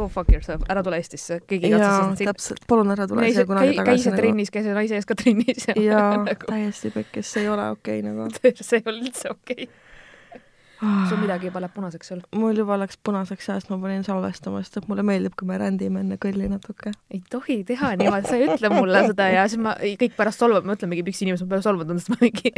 [0.00, 2.30] go fuck yourself, ära tule Eestisse, keegi ei katsu sind siin.
[2.32, 4.22] täpselt, palun ära tule siia kunagi tagasi nagu.
[4.22, 8.02] trennis, käisid naise ees ka trennis ja jaa, nagu täiesti pekkis, see ei ole okei
[8.06, 8.30] nagu.
[8.56, 11.06] see ei ole üldse okei okay..
[11.10, 12.22] sul midagi juba läheb punaseks seal?
[12.40, 15.60] mul juba läks punaseks ja siis ma panin salvestama, sest et mulle meeldib, kui me
[15.60, 16.94] rändime enne kõlli natuke.
[17.12, 20.68] ei tohi teha niimoodi, sa ei ütle mulle seda ja siis ma kõik pärast solvab,
[20.70, 22.54] mõtlemegi, miks inimesed mu peale solvunud on, sest ma mingi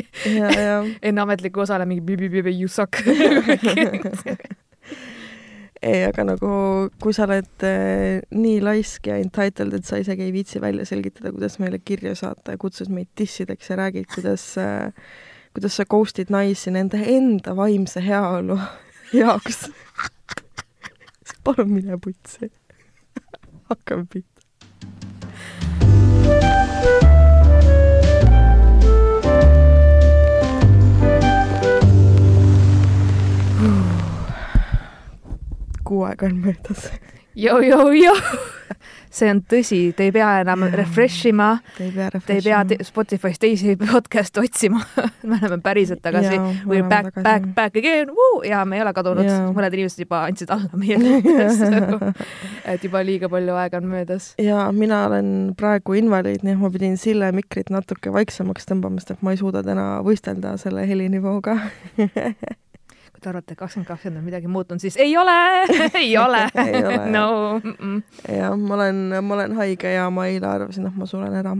[1.10, 3.02] enne ametlikku osale mingi bi-bi-bi-bi you suck.
[5.82, 6.52] ei, aga nagu
[7.02, 11.32] kui sa oled äh, nii laisk ja entitled, et sa isegi ei viitsi välja selgitada,
[11.34, 14.92] kuidas meile kirja saata ja kutsud meid dissideks ja räägid, kuidas äh,,
[15.52, 18.58] kuidas sa ghost'id naisi nende enda vaimse heaolu
[19.20, 19.66] jaoks.
[21.44, 22.52] palun mine putsi.
[23.70, 24.30] hakkame pihta.
[35.92, 36.88] Kuu aega on möödas.
[37.32, 38.16] Jou-jou-jou,
[39.12, 41.46] see on tõsi, te ei pea enam refresh ima,
[41.78, 44.82] Te ei pea te ei pea te- Spotify's teisi podcast'e otsima.
[45.30, 46.36] me oleme päriselt tagasi.
[46.36, 48.12] Are back, back, back again,
[48.44, 51.70] ja me ei ole kadunud mõned inimesed juba andsid alla meie liikmesse.
[52.74, 54.32] et juba liiga palju aega on möödas.
[54.40, 59.16] ja mina olen praegu invaliid, nii et ma pidin Sille mikrit natuke vaiksemaks tõmbama, sest
[59.16, 61.56] et ma ei suuda täna võistelda selle helinivooga.
[63.22, 65.34] te arvate, et kakskümmend kakskümmend on midagi muutunud, siis ei ole,
[66.02, 67.06] ei ole jah.
[67.10, 68.34] no mm -mm.
[68.38, 71.56] ja ma olen, ma olen haige ja ma eile arvasin, et ma suren ära.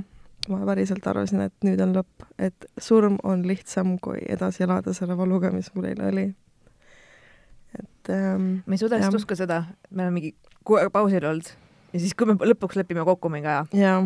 [0.48, 5.16] ma päriselt arvasin, et nüüd on lõpp, et surm on lihtsam kui edasi elada selle
[5.16, 6.34] valuga, mis mul eile oli.
[7.78, 9.00] et ähm, ma ei suuda Jah.
[9.00, 11.48] lihtsalt uskuda seda, me oleme mingi kuu aega pausil olnud
[11.92, 14.02] ja siis, kui me lõpuks lepime kokku mingi aja, ja,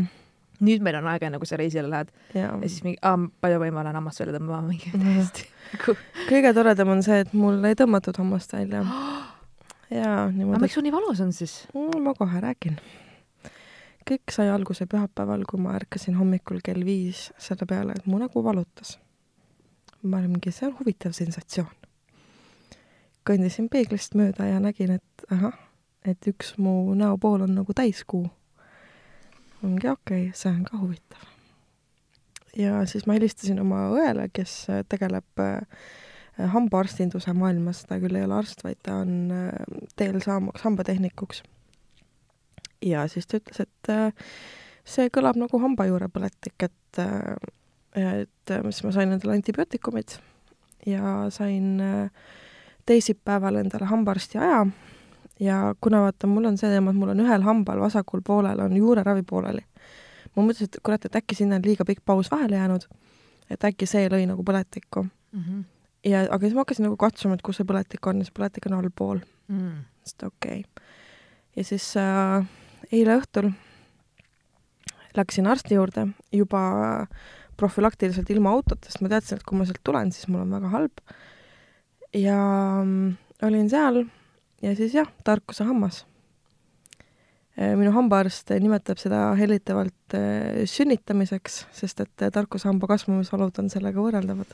[0.60, 3.00] nüüd meil on aega, enne kui sa reisile lähed ja siis mingi,
[3.40, 5.96] palju või ma olen hammast välja tõmbama, mingi täiesti nagu
[6.28, 8.82] kõige toredam on see, et mul ei tõmmatud hammast välja.
[9.98, 11.56] ja aga niimoodi, miks sul nii valus on siis?
[11.74, 12.78] Mm, ma kohe räägin.
[14.06, 18.44] kõik sai alguse pühapäeval, kui ma ärkasin hommikul kell viis selle peale, et mu nägu
[18.44, 18.98] valutas.
[20.02, 21.72] ma olin mingi, see on huvitav sensatsioon.
[23.27, 25.56] kõndisin peeglist mööda ja nägin, et ahah,
[26.05, 28.28] et üks mu näopool on nagu täiskuu.
[29.70, 31.24] Mingi okei okay,, see on ka huvitav.
[32.56, 35.60] ja siis ma helistasin oma õele, kes äh, tegeleb äh,
[36.52, 39.52] hambaarstinduse maailmas, ta küll ei ole arst, vaid ta on äh,
[39.96, 41.42] teel saamaks hambatehnikuks.
[42.84, 43.92] ja siis ta ütles, et
[44.86, 47.02] see kõlab nagu hambajuurepõletik, et
[47.96, 50.18] et siis ma sain endale antibiootikumid
[50.88, 51.80] ja sain
[52.86, 54.66] teisipäeval endale hambaarsti aja
[55.41, 58.77] ja kuna vaata, mul on see teema, et mul on ühel hambal vasakul poolel on
[58.77, 59.64] juureravi pooleli.
[60.36, 62.86] ma mõtlesin, et kurat, et äkki sinna on liiga pikk paus vahele jäänud,
[63.51, 65.61] et äkki see lõi nagu põletikku Mhm.
[66.05, 68.67] ja, aga siis ma hakkasin nagu katsuma, et kus see põletik on ja see põletik
[68.70, 69.85] on allpool, Mm.
[70.05, 70.85] sest okei okay..
[71.57, 72.45] ja siis äh,
[72.92, 73.52] eile õhtul
[75.17, 77.07] läksin arsti juurde juba
[77.57, 80.69] profülaktiliselt ilma autota, sest ma teadsin, et kui ma sealt tulen, siis mul on väga
[80.75, 80.98] halb.
[82.14, 82.36] ja
[82.85, 84.05] mm, olin seal
[84.62, 86.05] ja siis jah, tarkuse hammas.
[87.56, 94.50] minu hambaarst nimetab seda hellitavalt äh, sünnitamiseks, sest et äh, tarkushamba kasvamisvalud on sellega võrreldavad.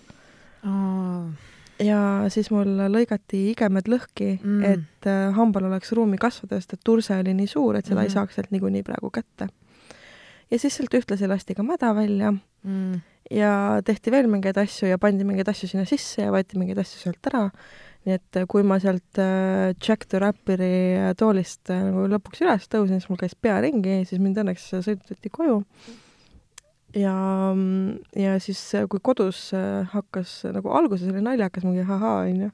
[1.82, 1.98] ja
[2.30, 4.62] siis mul lõigati igemed lõhki Mm.
[4.64, 8.04] et äh, hambal oleks ruumi kasvada, sest et turse oli nii suur, et seda mm
[8.04, 9.48] ei saaks sealt niikuinii praegu kätte.
[10.50, 13.00] ja siis sealt ühtlasi lasti ka mäda välja Mm.
[13.30, 17.00] ja tehti veel mingeid asju ja pandi mingeid asju sinna sisse ja võeti mingeid asju
[17.00, 17.50] sealt ära.
[18.02, 22.66] Nii et kui ma sealt äh, Jack the Rapperi äh, toolist äh, nagu lõpuks üles
[22.72, 25.60] tõusin, siis mul käis pea ringi, siis mind õnneks sõidutati koju.
[26.98, 27.14] ja,
[28.18, 29.50] ja siis, kui kodus
[29.94, 32.52] hakkas nagu alguses oli naljakas, mingi ahaa, onju.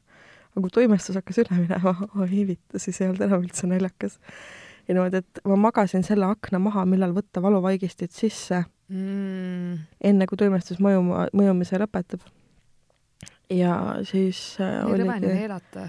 [0.52, 4.18] aga kui toimestus hakkas üle minema, oi vittu, siis ei olnud enam üldse naljakas.
[4.84, 9.82] ja niimoodi, et ma magasin selle akna maha, millal võtta valuvaigistit sisse Mm.
[10.00, 12.22] enne kui toimestus mõjuma, mõjumise lõpetab.
[13.50, 13.74] Ja
[14.08, 15.88] siis äh, nii rõve on ju oligi, elata.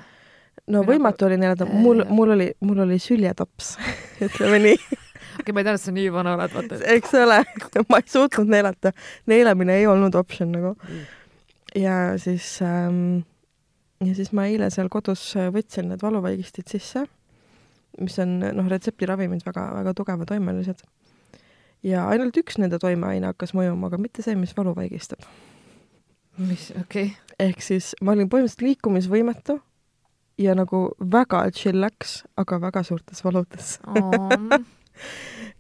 [0.72, 3.74] no või võimatu oli neelata, mul, mul oli, mul oli süljetops,
[4.26, 4.78] ütleme nii,
[5.40, 6.80] okei, ma ei teadnud, et sa nii vana oled, vaata.
[6.96, 7.42] eks ole,
[7.90, 8.94] ma ei suutnud neelata,
[9.32, 10.76] neelamine ei olnud optsioon nagu.
[11.78, 13.22] Ja siis ähm,,
[14.02, 17.06] ja siis ma eile seal kodus äh, võtsin need valuvaigistid sisse,
[18.00, 20.82] mis on noh, retseptiravimid väga, väga tugevatoimelised.
[21.84, 25.28] ja ainult üks nende toimeaine hakkas mõjuma, aga mitte see, mis valu vaigistab.
[26.40, 29.60] mis, okei ehk siis ma olin põhimõtteliselt liikumisvõimetu
[30.40, 33.78] ja nagu väga chillax, aga väga suurtes valudes.
[33.88, 34.60] okay..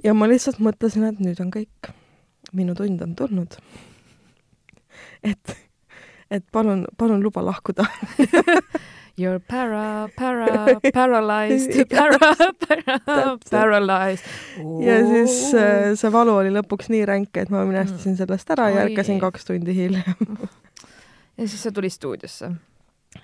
[0.05, 1.91] ja ma lihtsalt mõtlesin, et nüüd on kõik,
[2.55, 3.57] minu tund on tulnud.
[5.23, 5.57] et,
[6.31, 7.87] et palun, palun luba lahkuda.
[9.19, 12.19] You are para, para, paralyzed, para,
[12.55, 14.23] para, paralyzed
[14.63, 14.79] oh..
[14.79, 18.19] ja siis äh, see valu oli lõpuks nii ränk, et ma minestasin mm.
[18.21, 20.39] sellest ära ja ärkasin kaks tundi hiljem
[21.39, 22.51] ja siis sa tulid stuudiosse?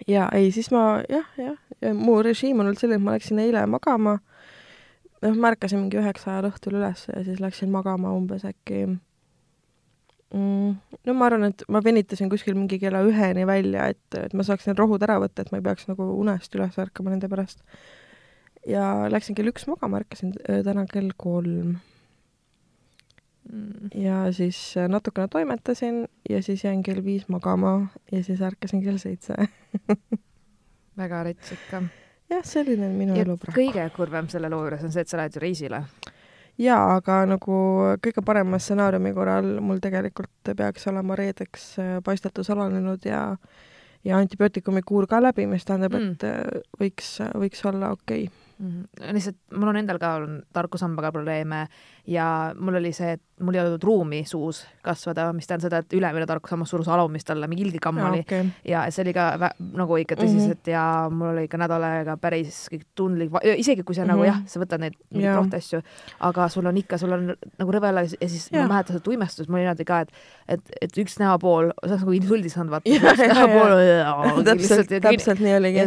[0.07, 3.41] ja ei, siis ma jah, jah, ja mu režiim on olnud selline, et ma läksin
[3.43, 4.17] eile magama,
[5.21, 8.85] noh, ma ärkasin mingi üheksa ajal õhtul üles ja siis läksin magama umbes äkki
[10.33, 10.71] mm,?
[11.05, 14.67] no ma arvan, et ma venitasin kuskil mingi kella üheni välja, et, et ma saaks
[14.69, 17.61] need rohud ära võtta, et ma ei peaks nagu unest üles ärkama nende pärast.
[18.67, 21.77] ja läksin kell üks magama, ärkasin äh, täna kell kolm.
[23.95, 28.97] Ja siis äh, natukene toimetasin ja siis jäin kell viis magama ja siis ärkasin kell
[28.97, 29.35] seitse
[31.01, 31.83] väga rets ikka.
[32.29, 33.59] jah, selline on minu ja elu praegu.
[33.59, 35.83] kõige kurvem selle loo juures on see, et sa lähed ju reisile
[36.57, 37.59] jaa, aga nagu
[38.03, 43.27] kõige parema stsenaariumi korral mul tegelikult peaks olema reedeks äh, paistetus alanenud ja
[44.05, 48.33] ja antibiootikumi kuur ka läbi, mis tähendab mm., et äh, võiks, võiks olla okei okay
[48.33, 48.44] mm.
[49.11, 51.65] Lihtsalt mul on endal ka olnud tarkusambaga probleeme
[52.07, 55.95] ja mul oli see, et mul ei olnud ruumi suus kasvada, mis tähendab seda, et
[55.97, 58.47] ülemine tarkusammas surus alumist alla, mingi ilgikamm oli okay.
[58.67, 60.71] ja see oli ka nagu ikka tõsiselt mm -hmm.
[60.71, 64.11] ja mul oli ikka nädal aega päris tundlik, isegi kui sa mm -hmm.
[64.11, 64.27] nagu mhm.
[64.27, 65.81] jah, sa võtad neid mingeid rohtasju,
[66.19, 68.61] aga sul on ikka, sul on nagu rõve alla ja siis ja.
[68.61, 70.11] ma mäletan seda tuimestust, mul oli niimoodi ka, et
[70.47, 75.85] et, et üks näopool, sa oleks nagu insuldi saanud vaata, näopool täpselt, täpselt nii oligi.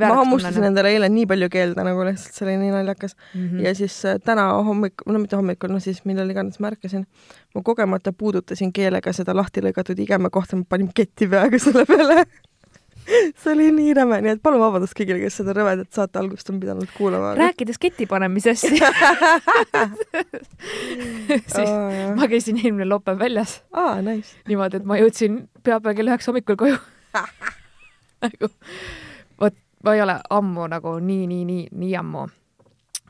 [0.00, 3.46] ma hammustasin endale eile nii palju keelde nagu lihtsalt, see oli nii naljakas mm.
[3.46, 3.64] -hmm.
[3.66, 7.06] ja siis äh, täna hommikul, no mitte hommikul, no siis millal iganes ma ärkasin,
[7.54, 12.24] ma kogemata puudutasin keelega seda lahti lõigatud igeme kohta, ma panin ketti peaga selle peale
[13.40, 16.60] see oli nii räme, nii et palun vabandust kõigile, kes seda rõvedat saate algust on
[16.62, 17.34] pidanud kuulama.
[17.38, 18.68] rääkides keti panemisest
[21.54, 23.98] siis oh, ma käisin eelmine laupäev väljas ah,.
[24.04, 24.36] Nice.
[24.48, 26.80] niimoodi, et ma jõudsin pühapäeval kell üheksa hommikul koju
[28.24, 28.52] nagu
[29.84, 32.26] ma ei ole ammu nagu nii, nii, nii, nii ammu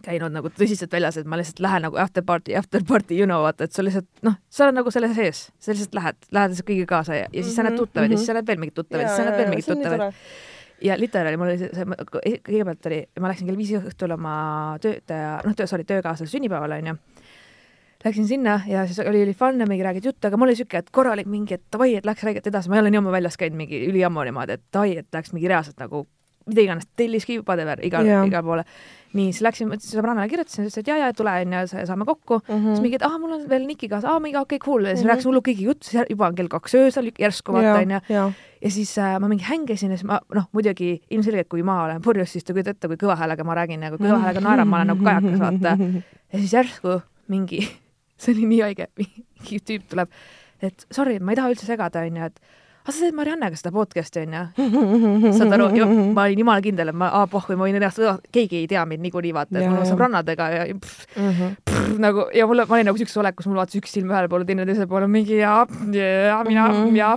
[0.05, 3.43] käinud nagu tõsiselt väljas, et ma lihtsalt lähen nagu after party, after party, you know,
[3.45, 6.69] vaata, et sa lihtsalt noh, sa oled nagu selle sees, sa lihtsalt lähed, lähed lihtsalt
[6.69, 8.21] kõigiga kaasa ja, ja siis sa näed mhm, tuttavaid mm -hmm.
[8.21, 10.15] ja siis sa näed veel mingeid tuttavaid ja siis sa näed veel mingeid tuttavaid.
[10.83, 14.35] ja literaali mul oli see, see, kõigepealt oli, ma läksin kell viis õhtul oma
[14.81, 16.95] töötaja, noh, töö, sorry, töökaaslase sünnipäevale onju
[18.05, 20.79] läksin sinna ja siis oli, oli fun ja mingi räägid juttu, aga mul oli siuke,
[20.79, 23.37] et korralik mingi, et davai, et läks räägiti edasi, ma ei ole nii ammu väljas
[23.37, 26.07] käinud mingi üliammu niimoodi, et davai, et läks mingi reaalselt nagu
[26.49, 28.65] mida iganes, telliski whatever, igal, igale poole.
[29.17, 32.51] nii, siis läksin, sõbrannale kirjutasin, ütles, et ja, ja tule onju, saame kokku mm.
[32.55, 32.75] -hmm.
[32.75, 34.85] siis mingi, et ah, mul on veel Niki kaasa, aa, mingi okei okay,, cool.
[34.85, 35.13] ja siis mm -hmm.
[35.13, 38.01] rääkis hullu kõigi juttu, juba on kell kaks öösel järsku vaata onju.
[38.63, 42.03] ja siis äh, ma mingi hängisin ja siis ma noh, muidugi ilmselgelt, kui ma olen
[42.03, 44.69] purjus, siis te kujutate ette, kui kõva häälega ma räägin ja kui kõva häälega naeran,
[44.69, 45.77] ma olen nagu kajakas vaata.
[46.33, 47.65] ja siis järsku mingi,
[48.21, 50.11] see oli nii haige, mingi tüüp tuleb,
[50.61, 52.41] et sorry, ma ei taha üldse segada onju, et
[52.89, 55.33] aga sa teed Mariannega seda podcast'i onju.
[55.37, 55.67] saad aru,
[56.17, 58.01] ma olin jumala kindel, et ma, aa pohhu, ma võin ennast,
[58.33, 61.59] keegi ei tea mind niikuinii vaata, et mul on sõbrannadega ja pff, mm -hmm.
[61.69, 64.49] pff, nagu ja mulle, ma olin nagu siukses olekus, mul vaatas üks silm ühele poole,
[64.49, 66.97] teine teisele poole, mingi ja, ja mina -hmm.
[66.97, 67.11] ja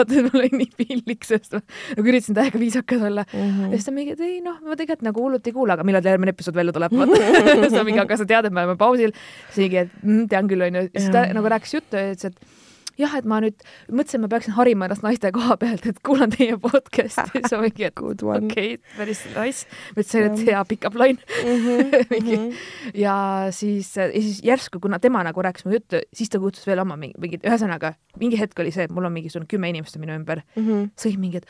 [0.00, 1.62] vaata, mul oli nii piinlik, sest ma
[1.94, 5.22] nagu üritasin täiega viisakas olla ja siis ta mingi, et ei noh, ma tegelikult nagu
[5.28, 7.22] hullult ei kuula, aga millal järgmine episood välja tuleb, vaata
[7.62, 9.14] siis ta mingi, aga sa tead, et me oleme pausil.
[9.54, 12.63] siis mingi, et mm, tean küll onju, siis ta nagu rääkis juttu ja ütles, et
[13.00, 16.56] jah, et ma nüüd mõtlesin, ma peaksin harima ennast naiste koha pealt, et kuulan teie
[16.60, 19.68] podcast'i, siis ma mingi, et okei okay,, päris nice.
[19.94, 21.64] ma ütlesin, et hea pick-up line mm.
[21.66, 22.36] -hmm, mingi.
[22.36, 22.98] Mm -hmm.
[23.04, 23.16] ja
[23.50, 26.96] siis, ja siis järsku, kuna tema nagu rääkis mu juttu, siis ta kutsus veel oma
[26.96, 30.42] mingi, mingid, ühesõnaga mingi hetk oli see, et mul on mingisugune kümme inimest minu ümber
[30.56, 30.90] mm, -hmm.
[30.96, 31.46] sõid mingi, et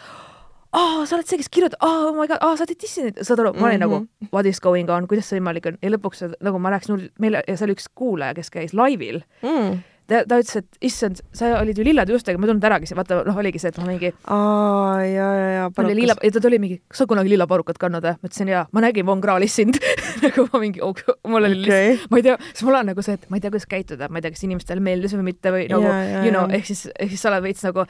[0.75, 3.43] aa, sa oled see, kes kirjutab, aa, oh my god, aa, sa teed Disneyt, saad
[3.43, 3.87] aru, ma olin mm -hmm.
[3.87, 4.29] nagu mhm.
[4.33, 7.57] what is going on, kuidas see võimalik on ja lõpuks nagu ma rääkisin, meil, ja
[7.57, 11.87] seal üks kuulaja, kes käis laivil mm ta, ta ütles, et issand, sa olid ju
[11.87, 14.11] lillade juustega, ma ei tulnud äragi, vaata noh, oligi see, et ma mingi.
[14.33, 15.69] aa, ja, ja, ja.
[15.85, 18.17] oli lilla, ja ta tuli mingi, kas sa kunagi lillaparukat kandnud või?
[18.21, 19.81] ma ütlesin jaa, ma nägin Von Krahlis sind
[20.25, 21.95] nagu ma mingi oh,, mul oli okay.
[21.95, 24.11] lihtsalt, ma ei tea, siis mul on nagu see, et ma ei tea, kuidas käituda,
[24.11, 26.69] ma ei tea, kas inimestele meeldis või mitte või nagu yeah, yeah, you know, ehk
[26.69, 27.87] siis, ehk siis sa oled veits nagu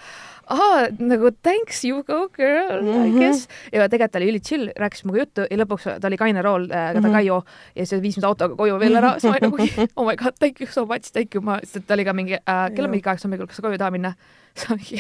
[0.53, 3.07] aa, nagu thanks you go girl mm, -hmm.
[3.07, 3.49] I guess.
[3.73, 6.65] ja tegelikult ta oli üli chill, rääkis minuga juttu ja lõpuks ta oli kaine rool
[6.65, 7.13] äh,, ta mm -hmm.
[7.13, 7.45] Kaio
[7.77, 10.35] ja siis viis mind autoga koju veel ära, siis ma olin nagu oh my god,
[10.39, 12.91] thank you so much, thank you, ma, sest ta oli ka mingi äh,, kell on
[12.91, 14.15] mingi kaheksa hommikul, kas sa koju ei taha minna?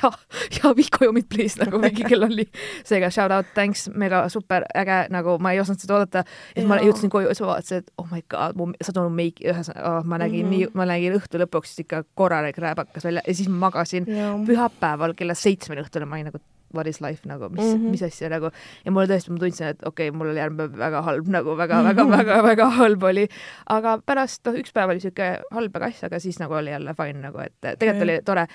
[0.02, 2.46] Jaa, vii koju mind please, nagu mingi kell oli.
[2.84, 6.25] seega shout out, thanks, mega super äge, nagu ma ei osanud seda oodata.
[6.25, 8.96] ja siis ma jõudsin koju ja siis ma vaatasin, et oh my god, mu, sa
[8.99, 10.64] mu meiki, ühesõnaga oh,, ma nägin mm -hmm.
[10.64, 14.11] nii, ma nägin õhtu lõpuks ikka korralik rääbakas välja ja siis ma magasin
[14.46, 16.42] pühapäeval kella seitsmeni õhtul ja ma olin nagu
[16.75, 17.90] what is life nagu, mis mm, -hmm.
[17.90, 18.50] mis asja nagu
[18.84, 21.56] ja mulle tõesti, ma tundsin, et okei okay,, mul oli järgmine päev väga halb nagu
[21.56, 23.28] väga-väga-väga-väga halb oli.
[23.70, 26.94] aga pärast, noh, üks päev oli siuke halb ja kass, aga siis nagu oli jälle
[26.99, 28.08] fine nagu, et tegelikult okay.
[28.08, 28.46] oli tore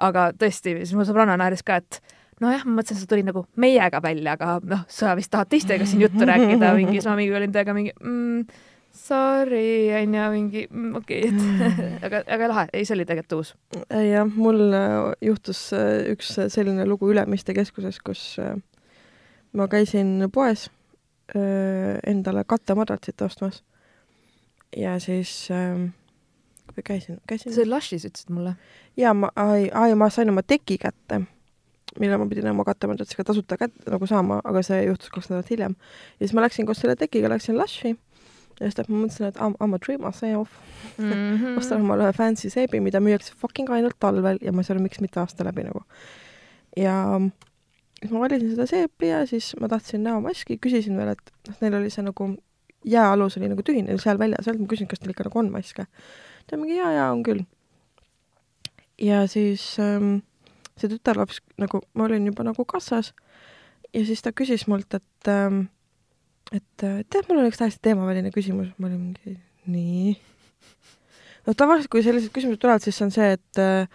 [0.00, 2.00] aga tõesti, siis mu sõbranna naeris ka, et
[2.40, 6.04] nojah, ma mõtlesin, sa tulid nagu meiega välja, aga noh, sa vist tahad teistega siin
[6.06, 8.44] juttu rääkida mingi, siis ma mingi olin temaga mingi mm,
[8.96, 13.54] sorry, onju, mingi mm, okei okay, et aga, aga lahe, ei, see oli tegelikult uus.
[13.90, 14.96] jah, mul äh,
[15.30, 18.56] juhtus äh, üks selline lugu Ülemiste keskuses, kus äh,
[19.52, 20.68] ma käisin poes
[21.30, 23.60] endale kattemadratsit ostmas
[24.74, 25.30] ja siis
[26.76, 27.52] või käisin, käisin.
[27.54, 28.54] see oli Lushis, ütlesid mulle?
[28.96, 31.22] jaa, ma, ai, ai, ma sain oma teki kätte,
[32.00, 35.74] mille ma pidin oma kattemadratsiga tasuta kätte nagu saama, aga see juhtus kaks nädalat hiljem.
[36.18, 37.96] ja siis ma läksin koos selle tekiga, läksin Lushi
[38.60, 40.50] ja siis ma mõtlesin, et I m a treat myself
[40.98, 41.58] mm -hmm.
[41.58, 44.82] ostan omale ühe fancy seebi, mida müüakse fucking ainult talvel ja ma ei saa aru,
[44.82, 45.82] miks mitte aasta läbi nagu.
[46.76, 47.20] ja
[48.00, 51.74] siis ma valisin seda seepi ja siis ma tahtsin näomaski, küsisin veel, et noh, neil
[51.74, 52.36] oli see nagu
[52.84, 55.86] jääalus oli nagu tühine seal väljas ma küsin, kas teil ikka nagu on maske.
[56.50, 57.44] Ta mingi jaa, jaa, on küll.
[59.00, 60.20] ja siis ähm,
[60.80, 63.12] see tütarlaps nagu, ma olin juba nagu kassas
[63.94, 65.68] ja siis ta küsis mult, et ähm,
[66.50, 69.36] et äh, tead, mul on üks täiesti teemaväline küsimus, ma olin mingi
[69.70, 70.14] nii.
[71.46, 73.86] no tavaliselt, kui sellised küsimused tulevad, siis on see, et äh,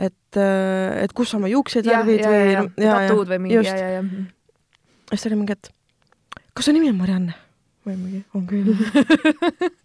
[0.00, 3.70] et, äh, et kus sa oma juukseid värvid või ja, ja, tatuud või mingi just.
[3.70, 5.12] ja, ja, ja.
[5.12, 5.70] siis ta oli mingi, et
[6.56, 7.36] kas su nimi on Marianne?
[7.84, 8.74] ma olin mingi, on küll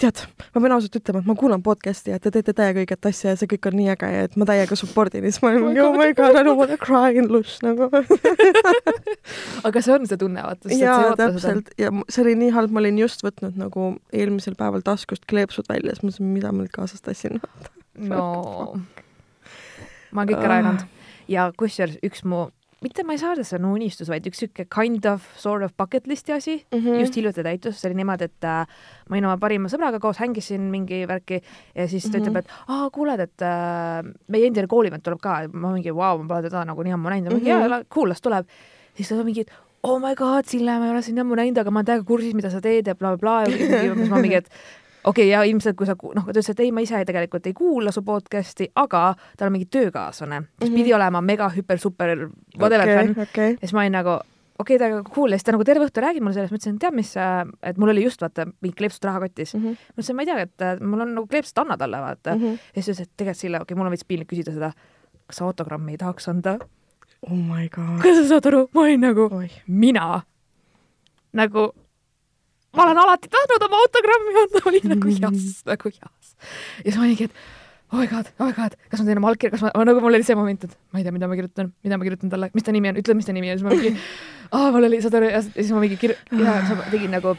[0.00, 0.20] tead,
[0.54, 3.38] ma pean ausalt ütlema, et ma kuulan podcast'i ja te teete täiega õiget asja ja
[3.40, 5.66] see kõik on nii äge ja et ma täiega support in ja siis ma olin
[5.68, 7.90] mingi oh my god, I don't wanna cry in lush nagu.
[9.68, 10.72] Aga see on see tunne, vaata.
[10.74, 11.72] jaa, täpselt.
[11.80, 15.96] Ja see oli nii halb, ma olin just võtnud nagu eelmisel päeval taskust kleepsud välja,
[15.96, 17.42] siis mõtlesin, mida ma nüüd kaasas tassin.
[18.12, 18.24] no.
[20.10, 20.88] ma olen kõik ära jaganud
[21.30, 22.48] ja kusjuures üks mu
[22.80, 25.74] mitte ma ei saa öelda, see on unistus, vaid üks sihuke kind of sort of
[25.76, 27.00] bucket list'i asi mm -hmm.
[27.04, 28.66] just hiljuti täitus, see oli niimoodi, et äh,
[29.08, 31.42] ma olin oma parima sõbraga koos, hängisin mingi värki
[31.74, 32.28] ja siis ta mm -hmm.
[32.28, 36.28] ütleb, et aa, kuuled, et äh, meie endine koolivend tuleb ka, ma mingi vau, ma
[36.28, 37.70] pole teda nagu nii ammu näinud, mingi mm -hmm.
[37.70, 38.46] jaa, cool, las tuleb.
[38.94, 39.44] siis ta mingi,
[39.82, 42.34] oh my god, Sille, ma ei ole sind ammu näinud, aga ma olen täiega kursis,
[42.34, 44.48] mida sa teed ja blablabla bla, bla, ja siis ma mingi, et
[45.04, 47.54] okei okay,, ja ilmselt kui sa, noh, ta ütles, et ei, ma ise tegelikult ei
[47.56, 50.80] kuula su podcast'i, aga tal on mingi töökaaslane, kes mm -hmm.
[50.80, 52.28] pidi olema mega hüper super
[52.58, 53.50] whatever okay, fänn okay..
[53.52, 54.16] ja siis ma olin nagu,
[54.58, 56.78] okei okay,, ta cool ja siis ta nagu terve õhtu räägib mulle sellest, ma ütlesin,
[56.78, 57.14] tead mis,
[57.62, 59.60] et mul oli just vaata mingi kleepsud rahakotis mm.
[59.60, 59.76] -hmm.
[59.88, 62.40] ma ütlesin, ma ei tea, et mul on nagu kleepsud, anna talle vaata mm.
[62.40, 62.58] -hmm.
[62.76, 64.72] ja siis ütles, et tegelikult Sille, okei okay,, mul on veits piinlik küsida seda,
[65.26, 66.58] kas sa autogrammi ei tahaks anda?
[67.22, 68.02] oh my god.
[68.02, 69.30] kas sa saad aru, ma olin nagu,
[69.66, 70.22] mina
[71.32, 71.72] nagu
[72.76, 76.34] ma olen alati tahtnud oma autogrammi anda, oli nagu jas, nagu jas.
[76.84, 79.30] ja siis ma olingi, et oh my god, oh my god, kas ma teen oma
[79.32, 81.72] allkirja, kas ma, nagu mul oli see moment, et ma ei tea, mida ma kirjutan,
[81.84, 83.74] mida ma kirjutan talle, mis ta nimi on, ütle, mis ta nimi on, siis ma
[83.74, 83.94] mingi,
[84.56, 87.34] aa, mul oli, saad aru, ja siis ma mingi kir-, ja siis ma tegin nagu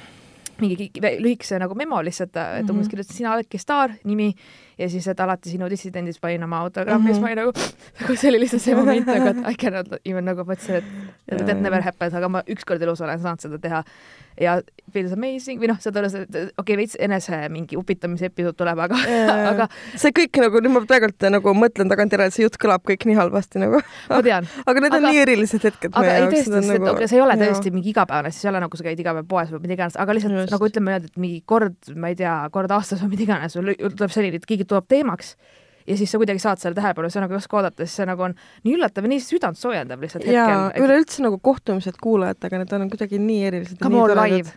[0.62, 0.92] mingi
[1.24, 2.90] lühikese nagu memo lihtsalt, et umbes mm -hmm.
[2.92, 4.34] kirjutasin, sina oledki staar, nimi
[4.82, 7.14] ja siis, et alati sinu dissidendis panin oma autogrammi mm -hmm.
[7.14, 7.52] siis ma olin nagu,
[8.02, 10.82] nagu see oli lihtsalt see moment nagu, et I cannot even nagu mõtlesin,
[11.28, 13.84] et that never happens, aga ma ükskord elus olen saanud seda teha
[14.40, 14.58] ja
[14.92, 18.80] feels amazing või noh, saad aru, see, okei okay,, veits enese mingi upitamise episood tuleb,
[18.86, 18.98] aga
[19.52, 19.68] aga
[20.00, 23.62] see kõik nagu, nüüd ma praegult nagu mõtlen tagantjärele, see jutt kõlab kõik nii halvasti
[23.62, 23.82] nagu.
[24.10, 26.96] ma tean aga need on aga, nii erilised hetked aga ei tõesti, sest nagu...
[27.06, 29.54] see ei ole tõesti mingi igapäevane, siis ei ole nagu sa käid iga päev poes
[29.54, 30.56] või mida iganes, aga lihtsalt Just.
[30.56, 34.14] nagu ütleme niimoodi, et mingi kord, ma ei tea, kord aastas või mida iganes, tuleb
[34.14, 35.36] selline, et keegi tuleb teemaks
[35.88, 38.24] ja siis sa kuidagi saad selle tähelepanu, sa nagu ei oska oodata, siis see nagu
[38.26, 38.36] on
[38.66, 40.38] nii üllatav ja nii südant soojendav lihtsalt hetkel.
[40.38, 43.80] jaa, üleüldse nagu kohtumised kuulajatega, need on kuidagi nii erilised.
[43.82, 44.54] Come on live.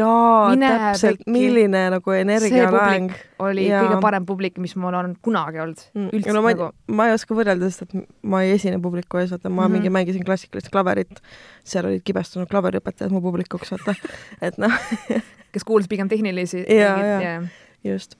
[0.00, 3.14] jaa, täpselt, milline nagu energialaeng.
[3.42, 3.82] oli ja.
[3.84, 6.10] kõige parem publik, mis mul on kunagi olnud mm..
[6.16, 6.70] üldse no, ma, nagu.
[7.00, 9.76] ma ei oska võrrelda, sest et ma ei esine publiku ees, vaata, ma mm -hmm.
[9.76, 11.20] mingi mängisin klassikalist klaverit,
[11.64, 13.94] seal olid kibestunud klaveriõpetajad mu publikuks, vaata,
[14.40, 14.72] et noh
[15.52, 16.64] kes kuulas pigem tehnilisi.
[16.68, 17.42] jaa, jaa,
[17.84, 18.16] just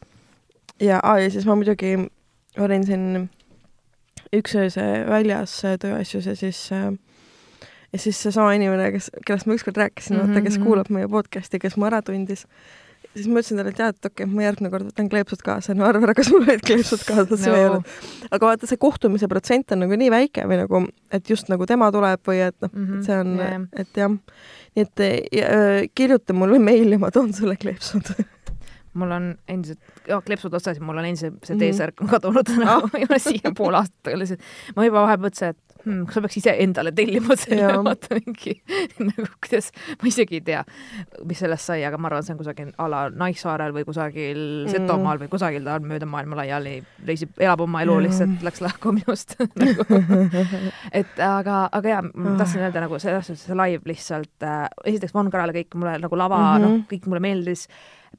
[0.81, 1.97] ja, ja siis ma muidugi
[2.59, 3.29] olin siin
[4.35, 6.91] üks ööse väljas tööasjus ja siis äh,
[7.93, 10.35] ja siis seesama inimene, kes, kellest ma ükskord rääkisin mm, -hmm.
[10.35, 10.67] vaata, kes mhm.
[10.67, 12.47] kuulab meie podcast'i, kes mu ära tundis,
[13.15, 15.75] siis ma ütlesin talle, et jaa, et okei okay,, ma järgmine kord võtan kleepsud kaasa,
[15.75, 17.55] no arva ära, kas mul olid kleepsud kaasas no.
[17.55, 17.97] või ei olnud.
[18.31, 21.91] aga vaata, see kohtumise protsent on nagu nii väike või nagu, et just nagu tema
[21.95, 23.03] tuleb või et noh mm, -hmm.
[23.07, 24.17] see on yeah., et jah.
[24.77, 28.13] nii et ja, äh, kirjuta mulle meil ja ma toon sulle kleepsud
[28.99, 32.91] mul on endiselt, jah, kleepsud otsas ja mul on endiselt see T-särk on kadunud nagu
[32.99, 36.39] ei ole siia pool aastat lihtsalt, ma juba vahepeal mõtlesin, et hmm, kas ma peaks
[36.41, 38.55] ise endale tellima selle, vaata mingi
[39.03, 40.63] nagu kuidas, ma isegi ei tea,
[41.29, 44.73] mis sellest sai, aga ma arvan, see on kusagil a la Naissaarel või kusagil mm.
[44.73, 46.77] Setomaal või kusagil ta on mööda maailma laiali,
[47.07, 49.87] reisib, elab oma elu lihtsalt, läks lahku minust nagu.
[50.91, 52.41] et aga, aga jaa, ma ah.
[52.43, 56.19] tahtsin öelda nagu selles suhtes see live lihtsalt äh,, esiteks Von Karale kõik mulle nagu
[56.19, 56.67] lava mm, -hmm.
[56.67, 57.67] noh, kõik mulle meeldis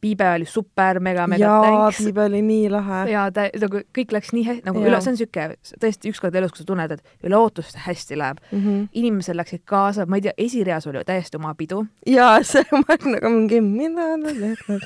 [0.01, 2.01] Piibe oli super, mega-mega jaa, thanks.
[2.04, 3.04] Piibe oli nii lahe.
[3.12, 4.92] ja ta nagu kõik läks nii hästi, nagu Jaa.
[4.92, 5.48] üle, see on siuke
[5.84, 8.42] tõesti ükskord elus, kui sa tunned, et üle ootuste hästi läheb.
[8.51, 8.88] Mm -hmm.
[9.01, 11.86] inimesed läksid kaasa, ma ei tea, esireas oli täiesti oma pidu.
[12.06, 13.62] jaa, see, ma olin nagu mingi,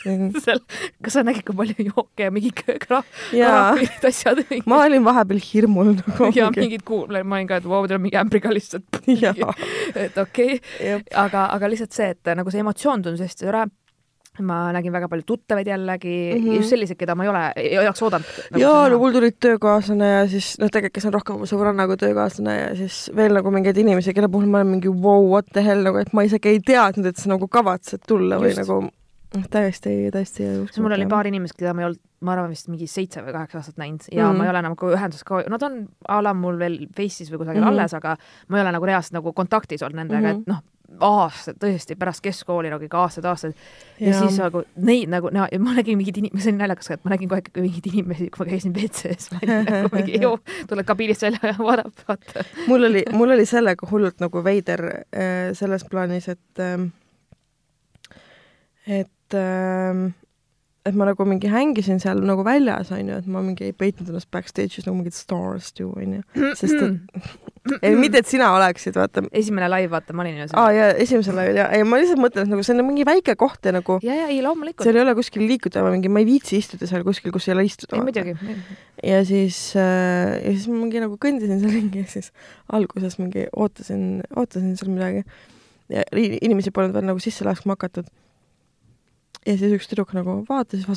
[0.04, 0.40] teeb.
[0.44, 0.62] seal,
[1.04, 4.44] kas sa nägid, kui palju jooke ja mingi krahvid, asjad.
[4.66, 6.32] ma olin vahepeal hirmul nagu.
[6.36, 9.02] ja mingid kuul-, ma olin ka, et vau, teil on mingi ämbriga lihtsalt.
[10.06, 13.68] et okei okay., aga, aga lihtsalt see, et nagu see emotsioon tundus hästi tore.
[14.40, 16.48] Ma nägin väga palju tuttavaid jällegi mm, Mhm.
[16.48, 16.56] -hmm.
[16.56, 20.08] just selliseid, keda ma ei ole, ei oleks oodanud nagu jaa, no mul tulid töökaaslane
[20.12, 23.52] ja siis noh, tegelikult kes on rohkem mu sõbranna kui töökaaslane ja siis veel nagu
[23.52, 26.48] mingeid inimesi, kelle puhul ma olen mingi wow, what the hell nagu, et ma isegi
[26.50, 28.60] ei teadnud, et sa nagu kavatsed tulla või Just.
[28.64, 28.82] nagu
[29.36, 32.68] noh, täiesti, täiesti siis mul oli paar inimest, keda ma ei olnud, ma arvan vist
[32.70, 34.34] mingi seitse või kaheksa aastat näinud ja mm Mhm.
[34.34, 34.38] -hmm.
[34.38, 37.38] ma ei ole enam nagu ühenduses ka, nad on a la mul veel Face'is või
[37.38, 37.76] kusagil mm Mhm.
[37.76, 37.80] -hmm.
[37.80, 40.36] alles, aga ma ei ole nagu reaalselt nagu kontaktis olnud nendega mm, Mhm.
[40.36, 40.42] -hmm.
[40.42, 40.60] et noh,
[41.00, 45.76] aastad tõesti pärast keskkooli nagu ikka aastaid-aastaid ja, ja siis nagu neid nagu no,, ma
[45.78, 48.44] nägin mingeid inimesi, see oli naljakas ka, et ma nägin kogu aeg mingeid inimesi, kui
[48.44, 50.38] ma käisin WC-s, ma olin nagu mingi joo,
[50.70, 52.46] tuled kabiinist välja ja vaadab, vaata.
[52.68, 56.90] mul oli, mul oli sellega hullult nagu veider äh, selles plaanis, et ähm,
[58.88, 60.12] et ähm,
[60.82, 64.30] et ma nagu mingi hängisin seal nagu väljas, onju, et ma mingi ei peitnud ennast
[64.34, 66.24] backstage'is nagu mingit stars ju, onju.
[66.58, 67.36] sest et,
[67.86, 69.24] ei mitte, et sina oleksid, vaata.
[69.38, 70.78] esimene live, vaata, ma olin ju aa seal.
[70.80, 73.70] ja esimesel ajal ja, ei ma lihtsalt mõtlen, et nagu see on mingi väike koht
[73.70, 76.58] ja nagu ja, ja ei loomulikult, seal ei ole kuskil liikuda, mingi, ma ei viitsi
[76.58, 78.06] istuda seal kuskil, kus ei ole istuda ei.
[78.08, 78.36] muidugi,
[79.06, 82.34] ja siis äh,, ja siis ma mingi nagu kõndisin seal ringi ja siis
[82.74, 85.28] alguses mingi ootasin, ootasin seal midagi
[85.92, 88.10] ja inimesi polnud veel nagu sisse laskma hakatud.
[89.48, 90.96] Ja siis üks tüdruk nagu vaatas ja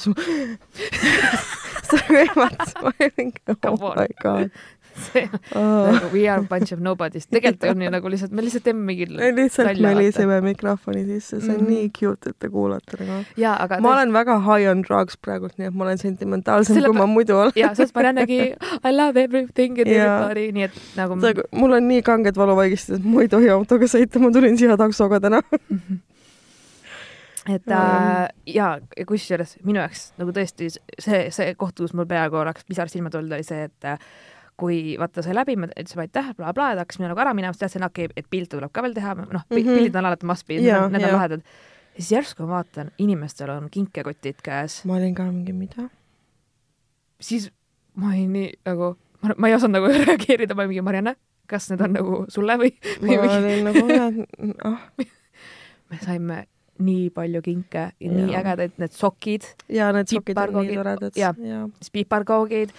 [1.84, 4.50] seda nagu ehmatas, ma olin mingi oh my god
[4.94, 5.24] see
[5.54, 5.90] oh..
[5.90, 8.84] nagu we are a bunch of nobody's, tegelikult on ju nagu lihtsalt, me lihtsalt teeme
[8.86, 11.70] mingi lihtsalt nalja, meliseme mikrofoni sisse, see on Mhm.
[11.72, 13.18] nii cute, et te kuulate nagu.
[13.40, 16.98] jaa, ma olen väga high on drugs praegult, nii et ma olen sentimentaalsem Selle kui
[16.98, 17.52] ma muidu olen.
[17.58, 20.06] ja sellest ma nännegi I love everything and Jaa.
[20.06, 21.18] everybody, nii et nagu
[21.52, 25.20] mul on nii kanged valuvaigistused, et ma ei tohi autoga sõita, ma tulin siia taksoga
[25.20, 25.42] täna.
[27.48, 28.68] Et äh, ja
[29.08, 33.34] kusjuures minu jaoks nagu tõesti see, see koht, kus mul peaaegu oleks pisar silma tulnud,
[33.36, 33.98] oli see, et äh,
[34.60, 37.54] kui vaata see läbi, me ütlesime aitäh bla,, blablabla, et hakkas minna nagu ära minema,
[37.54, 39.40] siis teadsin, okei okay,, et pilte tuleb ka veel teha, noh mm.
[39.50, 39.64] -hmm.
[39.64, 41.42] pildid on alati must be, need on, lahedad.
[41.42, 45.88] ja siis järsku ma vaatan, inimestel on kinkekotid käes, ma olin ka mingi, mida?
[47.20, 47.50] siis
[47.94, 48.96] ma olin nii nagu,
[49.36, 52.72] ma ei osanud nagu reageerida, ma olin mingi Marianne, kas need on nagu sulle või,
[53.02, 53.86] ma olin nagu,
[54.70, 54.90] ah,
[55.90, 56.44] me saime
[56.78, 58.40] nii palju kinke ja nii Jaa.
[58.42, 61.18] ägedaid, need sokid, ja need sokid on nii toredad.
[61.18, 61.34] jaa.
[61.38, 62.70] ja siis piparkoogid,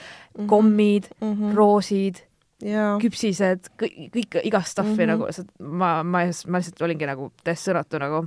[0.47, 1.55] kommid, mm -hmm.
[1.55, 2.23] roosid,
[2.63, 5.11] ja, küpsised, kõik, kõik igast stuff'i mm.
[5.11, 5.11] -hmm.
[5.11, 8.25] nagu, ma, ma, ma lihtsalt olingi nagu täiesti sõnatu nagu.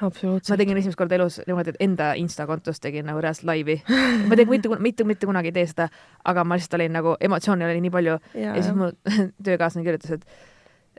[0.00, 0.58] ma absoluutselt.
[0.58, 3.82] tegin esimest korda elus niimoodi, et enda Insta kontost tegin nagu reaalselt laivi.
[4.28, 5.88] ma tegin mitte, mitte, mitte kunagi ei tee seda,
[6.24, 8.74] aga ma lihtsalt olin nagu, emotsioone oli nii palju ja, ja, ja siis ja.
[8.74, 8.92] mu
[9.44, 10.26] töökaaslane kirjutas, et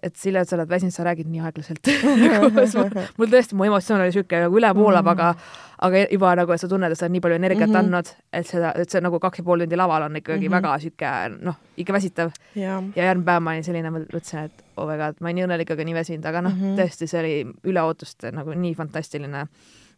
[0.03, 1.87] et Sille, sa oled väsinud, sa räägid nii aeglaselt
[3.17, 5.11] mul tõesti, mu emotsioon oli siuke nagu üle voolab mm, -hmm.
[5.11, 5.35] aga
[5.81, 7.85] aga juba nagu, et sa tunned, et sa oled nii palju energiat mm Mhm.
[7.85, 7.95] -hmm.
[7.95, 10.57] andnud, et seda, et see nagu kaks ja pool tundi laval on ikkagi mm Mhm.
[10.57, 10.61] -hmm.
[10.61, 14.63] väga siuke noh, ikka väsitav ja, ja järgmine päev ma olin selline, ma mõtlesin, et
[14.77, 16.65] oh my god, ma olin nii õnnelik, aga nii väsinud, aga noh mm Mhm.
[16.75, 16.79] -hmm.
[16.81, 19.47] tõesti, see oli üle ootuste nagu nii fantastiline.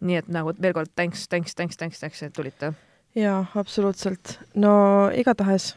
[0.02, 2.74] nii et nagu veel kord thanks, thanks, thanks, thanks, thanks, et tulite.
[3.16, 4.40] ja absoluutselt.
[4.56, 5.76] no igatahes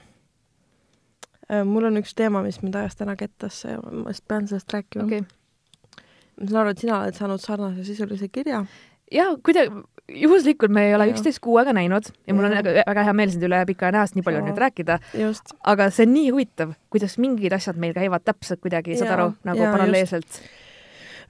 [1.65, 5.05] mul on üks teema, mis mind ajas täna kettasse ja ma vist pean sellest rääkima
[5.05, 5.25] okay..
[6.41, 8.65] ma saan aru, et sina oled saanud sarnase sisulise kirja.
[9.13, 13.07] ja kuidagi juhuslikult me ei ole üksteist kuu aega näinud ja mul on väga, väga
[13.09, 14.53] hea meel sind üle pika sest nii palju on Jaa.
[14.53, 14.99] nüüd rääkida,
[15.73, 19.33] aga see on nii huvitav, kuidas mingid asjad meil käivad täpselt kuidagi, saad Jaa, aru,
[19.49, 20.41] nagu jaa, paralleelselt.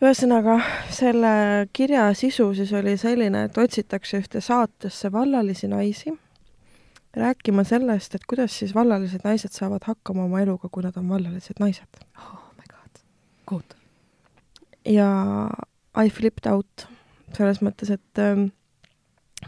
[0.03, 0.59] ühesõnaga,
[0.91, 1.35] selle
[1.73, 6.15] kirja sisu siis oli selline, et otsitakse ühte saatesse vallalisi naisi
[7.17, 11.61] rääkima sellest, et kuidas siis vallalised naised saavad hakkama oma eluga, kui nad on vallalised
[11.61, 12.03] naised.
[12.19, 13.03] oh my god,
[13.45, 13.79] kohutav.
[14.85, 15.09] ja
[16.05, 16.89] I flipped out
[17.37, 18.49] selles mõttes, et ähm,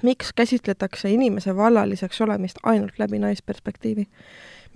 [0.03, 4.07] miks käsitletakse inimese vallaliseks olemist ainult läbi naisperspektiivi?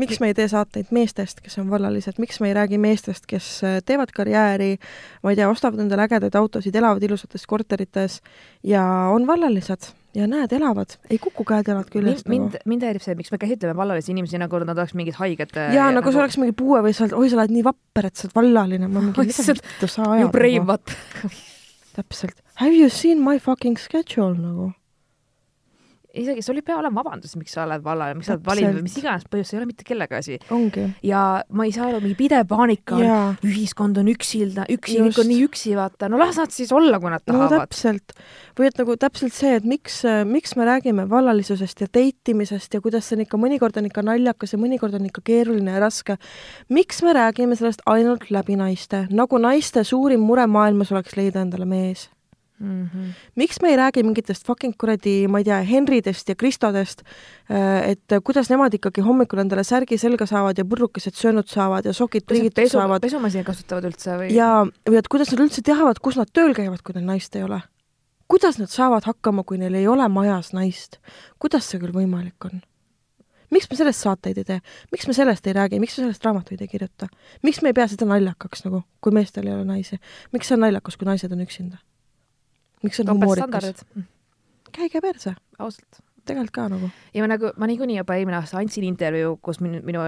[0.01, 3.49] Miks me ei tee saateid meestest, kes on vallalised, miks me ei räägi meestest, kes
[3.67, 4.75] äh, teevad karjääri,
[5.23, 8.21] ma ei tea, ostavad endale ägedaid autosid, elavad ilusates korterites
[8.67, 8.85] ja
[9.15, 13.31] on vallalised ja näed, elavad, ei kuku käed-jalad küljest mind, mind, mind häirib see, miks
[13.31, 15.55] me käsitleme vallalisi inimesi nagu nad oleks mingid haiged.
[15.55, 15.77] nagu.
[15.77, 18.19] jaa, nagu see oleks mingi puue või sa oled, oi, sa oled nii vapper, et
[18.19, 20.99] sa oled vallaline, ma mingi, mida sa- vittu sa ajad ju brave, vaata.
[21.95, 22.43] täpselt.
[22.61, 24.73] Have you seen my fucking schedule nagu?
[26.15, 28.85] Isegi sul ei pea olema vabandus, miks sa oled vallal, miks sa oled valinud või
[28.87, 30.39] mis iganes põhjus, see ei ole mitte kellegi asi.
[31.07, 31.23] ja
[31.57, 35.47] ma ei saa aru, mingi pidev paanika on, ühiskond on üksilda, üksi, kõik on nii
[35.47, 37.67] üksi, vaata, no las nad siis olla, kui nad no tahavad.
[37.67, 38.15] täpselt.
[38.59, 42.83] või et nagu täpselt see, et miks, miks me räägime vallalisusest ja date imisest ja
[42.85, 46.19] kuidas see on ikka, mõnikord on ikka naljakas ja mõnikord on ikka keeruline ja raske.
[46.69, 51.69] miks me räägime sellest ainult läbi naiste, nagu naiste suurim mure maailmas oleks leida endale
[51.69, 52.09] mees?
[52.61, 52.85] Mm.
[52.85, 53.13] -hmm.
[53.35, 57.03] miks me ei räägi mingitest fucking kuradi, ma ei tea, Henridest ja Kristodest,
[57.87, 62.27] et kuidas nemad ikkagi hommikul endale särgi selga saavad ja purrukesed söönud saavad ja sokid
[62.27, 64.33] triigitud pesu, saavad pesumasina kasutavad üldse või?
[64.37, 67.43] ja, või et kuidas nad üldse teavad, kus nad tööl käivad, kui neil naist ei
[67.43, 67.63] ole?
[68.31, 71.01] kuidas nad saavad hakkama, kui neil ei ole majas naist?
[71.39, 72.63] kuidas see küll võimalik on?
[73.51, 74.61] miks me sellest saateid ei tee,
[74.93, 77.09] miks me sellest ei räägi, miks me sellest raamatuid ei kirjuta?
[77.43, 79.99] miks me ei pea seda naljakaks nagu, kui meestel ei ole naisi?
[80.33, 81.81] miks see on naljakas, kui naised on üksinda?
[82.85, 83.51] Miks see on humoorikas?
[83.51, 84.09] topeltstandardid,
[84.77, 86.03] käige perse, ausalt.
[86.27, 86.91] tegelikult ka nagu.
[87.15, 90.05] ja ma nagu, ma niikuinii juba eelmine aasta andsin intervjuu, kus minu, minu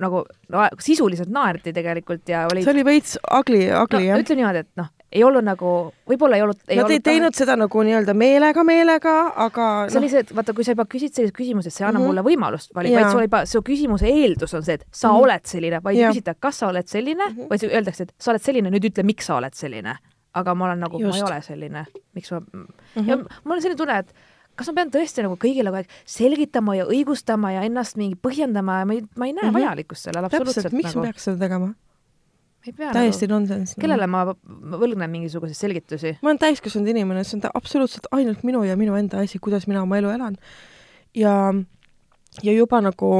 [0.00, 4.24] nagu no, sisuliselt naerdi tegelikult ja oli see oli veits ugly, ugly no, jah?
[4.24, 5.70] ütleme niimoodi, et noh, ei olnud nagu,
[6.08, 10.10] võib-olla ei olnud Nad ei teinud seda nagu nii-öelda meelega, meelega, aga see noh, oli
[10.12, 12.04] see, et vaata, kui sa juba küsid sellist küsimust, et see annab mm.
[12.04, 12.20] -hmm.
[12.20, 15.14] mulle võimalust valida, vaid sul juba, su küsimuse eeldus on see, et sa mm.
[15.14, 15.24] -hmm.
[15.24, 17.36] oled selline, vaid küsita, kas sa oled selline mm.
[17.36, 17.50] -hmm.
[17.50, 19.98] vaid öeldakse, et sa oled selline, nüüd ütle, miks sa oled selline.
[20.34, 22.66] Aga ma olen nagu, ma ei ole selline, miks ma mm
[22.96, 23.08] Mhm.
[23.08, 24.14] ja mul on selline tunne, et
[24.58, 28.80] kas ma pean tõesti nagu kõigile kogu aeg selgitama ja õigustama ja ennast mingi põhjendama
[28.80, 29.48] ja ma ei, ma ei näe mm.
[29.48, 29.58] -hmm.
[29.58, 31.06] vajalikkust sellel absoluutselt täpselt, miks nagu.
[31.06, 31.72] peaks seda tegema?
[32.66, 33.80] ei pea täiesti nagu, nonsense.
[33.80, 34.24] kellele ma
[34.82, 36.16] võlgnen mingisuguseid selgitusi.
[36.22, 39.82] ma olen täiskasvanud inimene, see on absoluutselt ainult minu ja minu enda asi, kuidas mina
[39.82, 40.36] oma elu elan.
[41.14, 41.54] ja,
[42.42, 43.12] ja juba nagu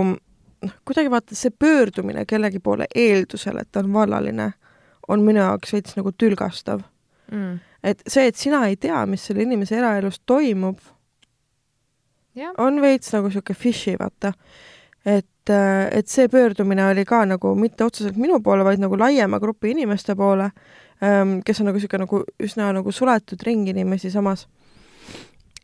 [0.63, 4.53] noh, kuidagi vaata see pöördumine kellegi poole eeldusel, et ta on vallaline,
[5.09, 6.85] on minu jaoks veits nagu tülgastav.
[7.31, 7.59] Mm.
[7.83, 10.81] et see, et sina ei tea, mis selle inimese eraelus toimub,
[12.39, 14.33] jah, on veits nagu sihuke fishy, vaata.
[15.07, 19.73] et, et see pöördumine oli ka nagu mitte otseselt minu poole, vaid nagu laiema grupi
[19.75, 20.51] inimeste poole,
[21.45, 24.47] kes on nagu sihuke nagu üsna nagu suletud ring inimesi samas.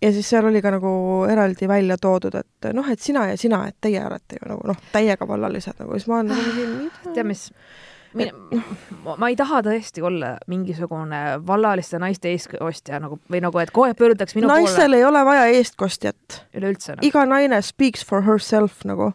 [0.02, 0.88] ja siis seal oli ka nagu
[1.30, 4.80] eraldi välja toodud, et noh, et sina ja sina, et teie olete ju nagu noh,
[4.92, 7.12] täiega vallalised nagu, siis ma olen nagu mingi, mida?
[7.14, 7.46] tead mis,
[9.04, 13.98] ma, ma ei taha tõesti olla mingisugune vallaliste naiste eeskostja nagu või nagu, et aeg
[13.98, 16.16] pöördutakse minu naistel ei ole vaja eestkostjat.
[16.26, 17.06] poole üleüldse nagu.
[17.06, 19.12] iga naine speaks for herself nagu,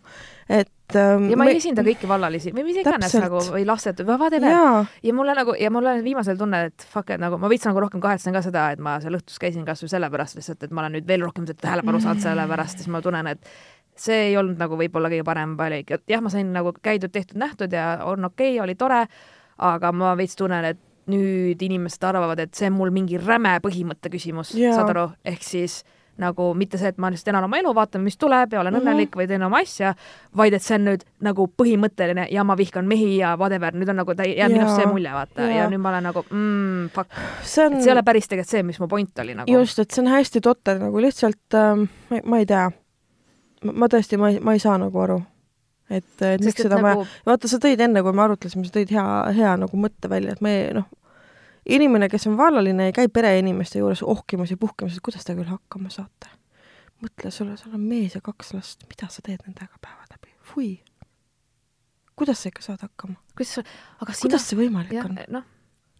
[0.49, 4.17] et ähm, ja ma ei esinda kõiki vallalisi või mis iganes nagu või lastet või
[4.21, 4.87] whatever.
[5.03, 7.83] ja mulle nagu ja mul on viimasel tunne, et fuck, et nagu ma veits nagu
[7.83, 10.99] rohkem kahetsen ka seda, et ma seal õhtus käisin kasvõi sellepärast lihtsalt, et ma olen
[10.99, 13.53] nüüd veel rohkem seda tähelepanu saanud selle pärast, siis ma tunnen, et
[14.01, 17.37] see ei olnud nagu võib-olla kõige parem valik, et jah, ma sain nagu käidud, tehtud,
[17.41, 19.05] nähtud ja on okei okay,, oli tore,
[19.61, 20.79] aga ma veits tunnen, et
[21.11, 24.75] nüüd inimesed arvavad, et see on mul mingi räme põhimõtte küsimus Jaa.
[24.77, 25.81] saad aru, ehk siis
[26.21, 28.81] nagu mitte see, et ma lihtsalt elan oma elu, vaatan, mis tuleb ja olen Mhm.
[28.83, 29.93] õnnelik või teen oma asja,
[30.37, 33.95] vaid et see on nüüd nagu põhimõtteline ja ma vihkan mehi ja whatever, nüüd on
[34.03, 35.63] nagu ta jääb minust see mulje, vaata, Jaa.
[35.63, 37.09] ja nüüd ma olen nagu mm, fuck,
[37.41, 39.51] see on et see ei ole päris tegelikult see, mis mu point oli nagu.
[39.51, 41.87] just, et see on hästi totter nagu lihtsalt ähm,
[42.25, 42.69] ma ei tea.
[43.63, 45.19] Ma tõesti, ma ei, ma ei saa nagu aru.
[45.89, 48.65] et, et miks sest et seda nagu vaja, vaata, sa tõid enne, kui me arutlesime,
[48.65, 49.05] sa tõid hea,
[49.37, 50.87] hea nagu mõtte välja, et me noh,
[51.65, 55.51] inimene, kes on vallaline, ei käi pereinimeste juures ohkimas ja puhkimas, et kuidas te küll
[55.51, 56.31] hakkama saate.
[57.01, 60.35] mõtle, sul, sul on mees ja kaks last, mida sa teed nendega päeva läbi?
[60.53, 60.69] fui.
[62.15, 63.17] kuidas sa ikka saad hakkama?
[63.35, 63.65] kuidas sa,
[63.99, 65.19] aga sina, kuidas see võimalik jah, on?
[65.27, 65.49] noh,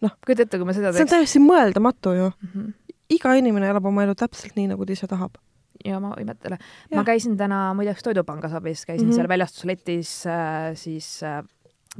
[0.02, 0.14] Noh.
[0.26, 1.14] kujuta ette, kui ma seda see on teeks.
[1.14, 2.28] täiesti mõeldamatu ju.
[2.42, 2.96] Mm -hmm.
[3.16, 5.38] iga inimene elab oma elu täpselt nii, nagu ta ise tahab.
[5.84, 6.58] Ja ma imetlen.
[6.58, 6.98] Jah.
[6.98, 9.10] ma käisin täna muideks Toidupangas abis, käisin mm.
[9.10, 9.16] -hmm.
[9.16, 11.42] seal väljastusletis äh, siis äh,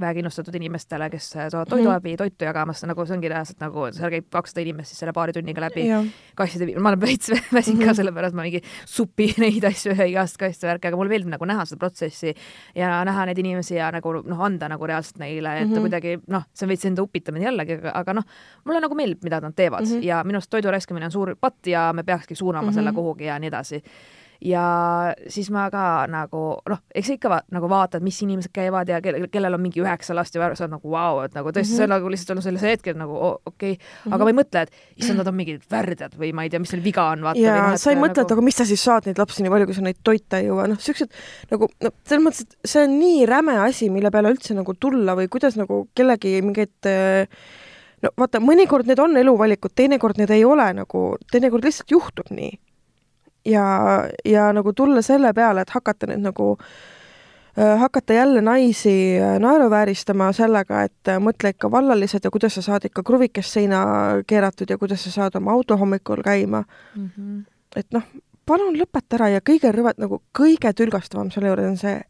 [0.01, 1.71] vähekindlustatud inimestele, kes äh, saavad Mhm.
[1.77, 5.33] toiduabi, toitu jagamas, nagu see ongi reaalselt nagu, seal käib kakssada inimest siis selle paari
[5.37, 7.89] tunniga läbi jah, kastide, ma olen veits väsinud Mhm.
[7.89, 11.45] ka sellepärast, ma mingi supi neid asju ja igast kastide värki, aga mulle meeldib nagu
[11.45, 12.35] näha seda protsessi
[12.75, 15.77] ja näha neid inimesi ja nagu noh, anda nagu reaalselt neile, et mm Mhm.
[15.77, 15.81] -hmm.
[15.83, 18.25] kuidagi noh, see on veits enda upitamine jällegi, aga, aga noh,
[18.65, 19.99] mulle nagu meeldib, mida nad teevad mm Mhm.
[20.01, 20.05] -hmm.
[20.05, 22.75] ja minu arust toidu raiskamine on suur patt ja me peakski suunama mm -hmm.
[22.75, 22.97] selle Mhm.
[22.97, 23.83] kuhugi ja nii edasi
[24.43, 24.65] ja
[25.31, 28.99] siis ma ka nagu noh, eks sa ikka va nagu vaatad, mis inimesed käivad ja
[29.05, 31.63] kellel, kellel on mingi üheksa last ja sa oled nagu vau wow,, et nagu tõesti
[31.63, 31.79] mm, -hmm.
[31.79, 33.73] see on nagu lihtsalt olnud selles hetkes nagu okei okay.
[33.73, 34.15] mm, -hmm.
[34.15, 36.75] aga ma ei mõtle, et issand, nad on mingid värdjad või ma ei tea, mis
[36.75, 37.41] neil viga on, vaata.
[37.41, 38.39] ja noh, sa ei mõtle, et nagu...
[38.39, 40.69] aga mis sa siis saad neid lapsi nii palju, kui sa neid toita ei jõua,
[40.73, 41.19] noh, siuksed
[41.55, 45.17] nagu no selles mõttes, et see on nii räme asi, mille peale üldse nagu tulla
[45.19, 47.31] või kuidas nagu kellegi mingeid äh,
[48.03, 52.53] no vaata, mõnikord need on eluvalikud, teinekord need ei ole nagu, teinekord lihtsalt juhtub nii.
[53.45, 53.65] Ja,
[54.25, 56.49] ja nagu tulla selle peale, et hakata nüüd nagu
[57.59, 62.63] äh, hakata jälle naisi äh, naeruvääristama sellega, et äh, mõtle ikka vallalised ja kuidas sa
[62.63, 63.85] saad ikka kruvikest seina
[64.27, 67.11] keeratud ja kuidas sa saad oma auto hommikul käima mm.
[67.17, 67.43] -hmm.
[67.77, 68.07] et noh,
[68.47, 72.01] palun lõpeta ära ja kõige rõve-, nagu kõige tülgastavam selle juures on see,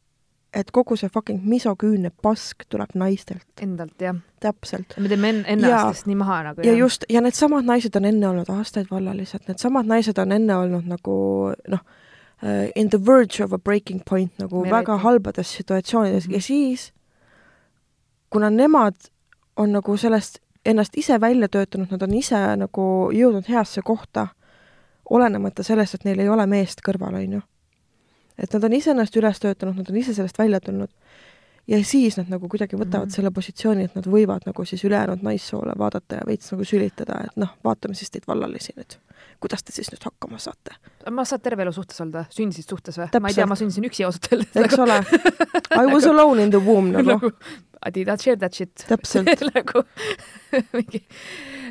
[0.55, 4.17] et kogu see fucking misoküünne pask tuleb naistelt, endalt jah.
[4.41, 4.95] täpselt.
[5.01, 8.49] me teeme en- ennastest nii maha nagu ja just, ja needsamad naised on enne olnud
[8.51, 11.81] aastaid vallalised, needsamad naised on enne olnud nagu noh,
[12.77, 15.03] in the verge of a breaking point nagu Me väga räägime.
[15.03, 16.35] halbades situatsioonides Mhm.
[16.35, 16.93] ja siis,
[18.31, 18.95] kuna nemad
[19.57, 24.27] on nagu sellest ennast ise välja töötanud, nad on ise nagu jõudnud heasse kohta,
[25.11, 27.41] olenemata sellest, et neil ei ole meest kõrval, on ju.
[28.39, 30.91] Et nad on ise ennast üles töötanud, nad on ise sellest välja tulnud
[31.69, 33.09] ja siis nad nagu kuidagi võtavad mm.
[33.09, 33.15] -hmm.
[33.15, 37.37] selle positsiooni, et nad võivad nagu siis ülejäänud naissoole vaadata ja veits nagu sülitada, et
[37.37, 38.99] noh, vaatame siis teid vallalisi nüüd.
[39.41, 40.75] kuidas te siis nüüd hakkama saate,
[41.11, 42.25] ma saad terve elu suhtes olnud või?
[42.31, 43.09] sündisid suhtes või?
[43.21, 44.57] ma ei tea, ma sündisin üksi ausalt öeldes.
[44.57, 44.99] eks ole.
[45.83, 47.33] I was alone in the womb nagu, nagu
[47.85, 48.85] I did not share that shit.
[48.89, 49.29] täpselt.
[49.55, 49.83] nagu
[50.77, 51.03] mingi,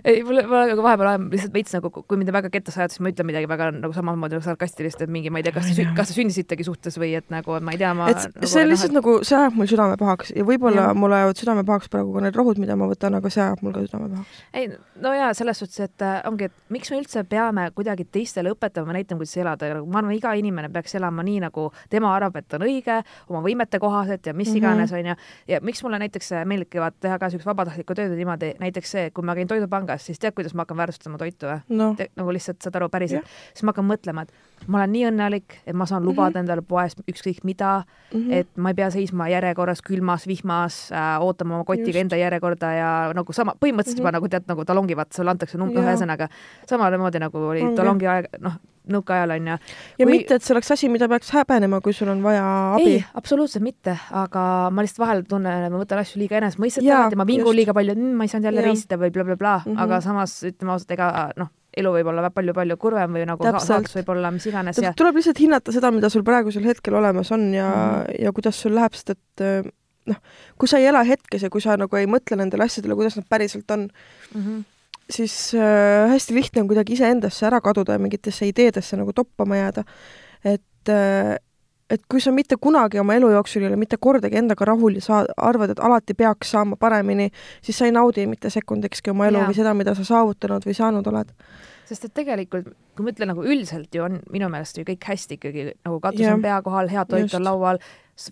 [0.05, 3.01] ei mul, ma nagu vahepeal olen lihtsalt veits nagu, kui mind väga ketta sajad, siis
[3.03, 5.85] ma ütlen midagi väga nagu samamoodi nagu sarkastilist, et mingi, ma ei tea, kas te,
[5.97, 9.17] kas te sündisitegi suhtes või et nagu ma ei tea, ma et see lihtsalt nagu,
[9.27, 12.61] see ajab mul südame pahaks ja võib-olla mul ajavad südame pahaks praegu ka need rohud,
[12.61, 14.41] mida ma võtan, aga see ajab mul ka südame pahaks.
[14.53, 14.69] ei,
[15.01, 18.95] no jaa, selles suhtes, et äh, ongi, et miks me üldse peame kuidagi teistele õpetama,
[18.95, 22.35] näitama, kuidas elada ja nagu ma arvan, iga inimene peaks elama nii, nagu tema arvab,
[22.41, 24.57] et on õige, oma võimete kohaselt ja mis Mhm.
[24.57, 25.15] iganes, onju.
[25.47, 29.09] ja miks mulle näiteks äh, meeldibki vaata teha ka siukest vabatahtlikku tööd niimoodi, näiteks see,
[29.11, 31.59] kui ma käin Toidupangas, siis tead, kuidas ma hakkan väärtustama toitu või?
[31.69, 35.57] noh, nagu lihtsalt saad aru päriselt, siis ma hakkan mõtlema, et ma olen nii õnnelik,
[35.65, 36.43] et ma saan lubada Mhm.
[36.45, 38.33] endale poest ükskõik mida mm, -hmm.
[38.33, 41.97] et ma ei pea seisma järjekorras külmas, vihmas äh,, ootama oma kotiga Just.
[42.01, 44.01] enda järjekorda ja nagu sama, põhimõtteliselt Mhm.
[44.05, 45.83] juba nagu tead, nagu talongi vaata, sulle antakse num-, Jaa.
[45.83, 46.27] ühesõnaga
[46.67, 47.75] samamoodi nagu oli Ongi.
[47.75, 48.53] talongi aeg, noh,
[48.91, 49.57] nõukaajal onju.
[49.99, 52.43] ja Kui- mitte, et see oleks asi, mida peaks häbenema, kui sul on vaja
[52.75, 56.43] abi ei, absoluutselt mitte, aga ma lihtsalt vahel tunnen, et ma võtan asju liiga Jaa,
[56.45, 58.69] enesestmõistetavalt ja ma vingun liiga palju, ma ei saanud jälle Jah.
[58.71, 62.31] reisida või blablabla bla,, bla, bla, aga samas ütleme ausalt, ega noh, elu võib olla
[62.33, 66.09] palju-palju kurvem või nagu saatus võib olla mis iganes ja tuleb lihtsalt hinnata seda, mida
[66.11, 67.93] sul praegusel hetkel olemas on ja mm.
[67.93, 68.25] -hmm.
[68.25, 69.71] ja kuidas sul läheb, sest et äh,
[70.11, 70.19] noh,
[70.59, 73.27] kui sa ei ela hetkes ja kui sa nagu ei mõtle nendele asjadele, kuidas nad
[73.29, 73.87] päriselt on,
[74.33, 74.41] mm.
[74.41, 74.63] -hmm.
[75.13, 79.83] Siis äh, hästi lihtne on kuidagi iseendasse ära kaduda ja mingitesse ideedesse nagu toppama jääda.
[80.43, 81.37] et äh,
[81.91, 85.03] et kui sa mitte kunagi oma elu jooksul ei ole mitte kordagi endaga rahul ja
[85.03, 87.29] sa arvad, et alati peaks saama paremini,
[87.63, 89.49] siis sa ei naudi mitte sekundikski oma elu Jaa.
[89.49, 91.33] või seda, mida sa saavutanud või saanud oled.
[91.91, 95.35] sest et tegelikult, kui ma ütlen nagu üldiselt ju on minu meelest ju kõik hästi
[95.35, 96.37] ikkagi nagu katus Jah.
[96.37, 97.35] on pea kohal, hea toit Just.
[97.35, 97.81] on laual,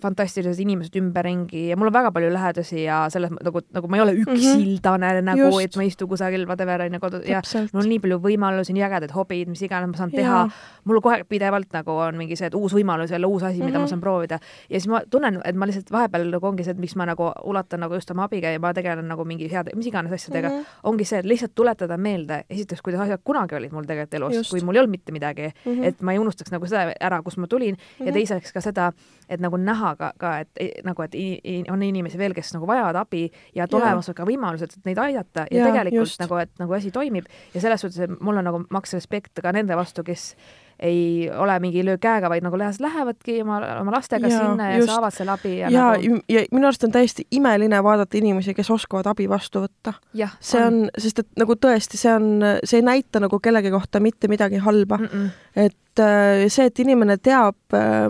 [0.02, 4.02] fantastilised inimesed ümberringi ja mul on väga palju lähedusi ja selles nagu, nagu ma ei
[4.02, 5.23] ole üksildane mm -hmm.
[5.23, 5.60] nagu, Mhm.
[5.65, 7.41] Et ma ei istu kusagil whatever onju kodus ja
[7.73, 10.49] mul on nii palju võimalusi, nii ägedaid hobid, mis iganes ma saan teha
[10.86, 13.65] mul kohe pidevalt nagu on mingi see, et uus võimalus jälle uus asi mm, -hmm.
[13.65, 13.89] mida ma Mhm.
[13.89, 14.39] saan proovida.
[14.69, 17.32] ja siis ma tunnen, et ma lihtsalt vahepeal nagu ongi see, et miks ma nagu
[17.45, 20.54] ulatan nagu just oma abiga ja ma tegelen nagu mingi heade, mis iganes asjadega mm,
[20.56, 20.62] Mhm.
[20.63, 20.80] -hmm.
[20.89, 24.62] ongi see, et lihtsalt tuletada meelde, esiteks, kuidas asjad kunagi olid mul tegelikult elus kui
[24.62, 25.80] mul ei olnud mitte midagi mm, Mhm.
[25.82, 25.86] -hmm.
[25.86, 28.06] et ma ei unustaks nagu seda ära, kust ma tulin mm -hmm.
[28.06, 28.13] ja Mhm.
[28.13, 28.91] teiseks ka seda,
[29.30, 32.68] et nagu näha ka, ka, et nagu, et i- i- on inimesi veel, kes nagu
[32.70, 33.82] vajavad abi ja et Jaa.
[33.82, 36.20] olemas on ka võimalused, et neid aidata ja, ja tegelikult just.
[36.24, 39.52] nagu, et nagu asi toimib ja selles suhtes, et mul on nagu maks respekt ka
[39.56, 40.36] nende vastu, kes
[40.80, 44.78] ei ole mingi löö käega, vaid nagu lähes- lähevadki oma, oma lastega ja, sinna ja
[44.78, 44.88] just.
[44.94, 48.70] saavad selle abi ja, ja, nagu ja minu arust on täiesti imeline vaadata inimesi, kes
[48.72, 49.94] oskavad abi vastu võtta.
[50.39, 52.30] see on, sest et nagu tõesti, see on,
[52.63, 55.10] see ei näita nagu kellegi kohta mitte midagi halba mm.
[55.13, 55.30] mm.
[55.56, 58.08] et äh, see, et inimene teab äh,,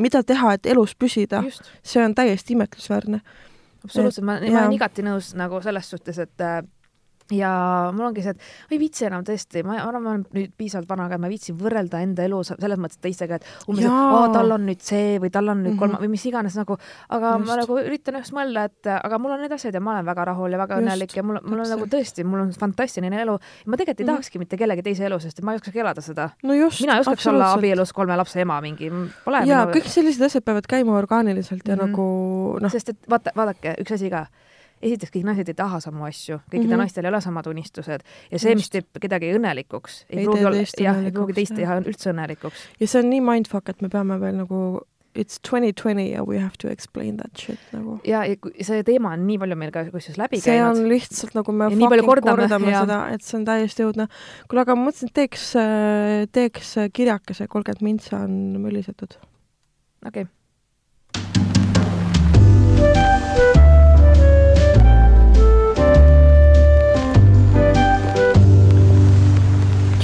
[0.00, 1.42] mida teha, et elus püsida,
[1.84, 3.20] see on täiesti imetlusväärne.
[3.84, 6.62] absoluutselt, ma, ma olen igati nõus nagu selles suhtes, et äh,
[7.30, 8.38] ja mul ongi see, et
[8.70, 11.34] ma ei viitsi enam tõesti, ma arvan, ma olen nüüd piisavalt vana et ma ei
[11.36, 15.30] viitsi võrrelda enda elu selles mõttes teistega, et umbes, et tal on nüüd see või
[15.30, 15.78] tal on nüüd Mhm.
[15.78, 16.76] kolma või mis iganes nagu,
[17.10, 17.46] aga Just.
[17.48, 20.24] ma nagu üritan just mõelda, et aga mul on need asjad ja ma olen väga
[20.26, 23.38] rahul ja väga Just, õnnelik ja mul, mul on nagu tõesti, mul on fantastiline elu
[23.66, 24.12] ma tegelikult ei Mhm.
[24.14, 26.30] tahakski mitte kellegi teise elu, sest et ma ei oskagi elada seda.
[26.42, 28.90] no mina ei oskaks olla abielus kolme lapse ema mingi,
[29.24, 31.86] pole ja minu- kõik sellised asjad peavad käima orgaaniliselt ja Mhm.
[31.86, 34.26] nagu noh, sest et vaata, vaadake, üks asi ka.
[34.82, 36.72] esiteks, kõik naised ei taha samu asju, kõikidel mm.
[36.72, 36.84] -hmm.
[36.84, 41.02] naistel ei ole samad unistused ja see, mis teeb kedagi õnnelikuks, ei pruugi olla, jah,
[41.02, 42.64] ei pruugi teist teha üldse õnnelikuks.
[42.80, 44.62] ja see on nii mindfuck, et me peame veel nagu
[45.14, 48.00] it's twenty twenty ja we have to explain that shit nagu.
[48.04, 50.88] ja, ja see teema on nii palju meil ka kusjuures läbi see käinud on.
[50.88, 52.84] lihtsalt nagu me Ja fucking kordame, kordame jaa.
[52.86, 54.08] seda, et see on täiesti õudne.
[54.48, 55.48] kuule, aga ma mõtlesin, et teeks,
[56.32, 59.18] teeks kirjakese kolmkümmend mintsa on möllisetud.
[60.06, 60.30] okei okay.,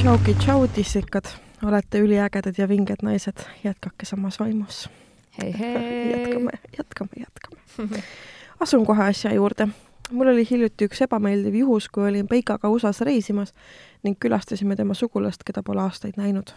[0.08, 1.26] tšauki tšau, tissikad,
[1.68, 4.88] olete üliägedad ja vinged naised, jätkake samas vaimus.
[5.42, 6.10] hei, hei.
[6.10, 8.02] jätkame, jätkame, jätkame.
[8.60, 9.68] asun kohe asja juurde.
[10.10, 13.52] mul oli hiljuti üks ebameeldiv juhus, kui olin Peikaga USA-s reisimas
[14.02, 16.54] ning külastasime tema sugulast, keda pole aastaid näinud.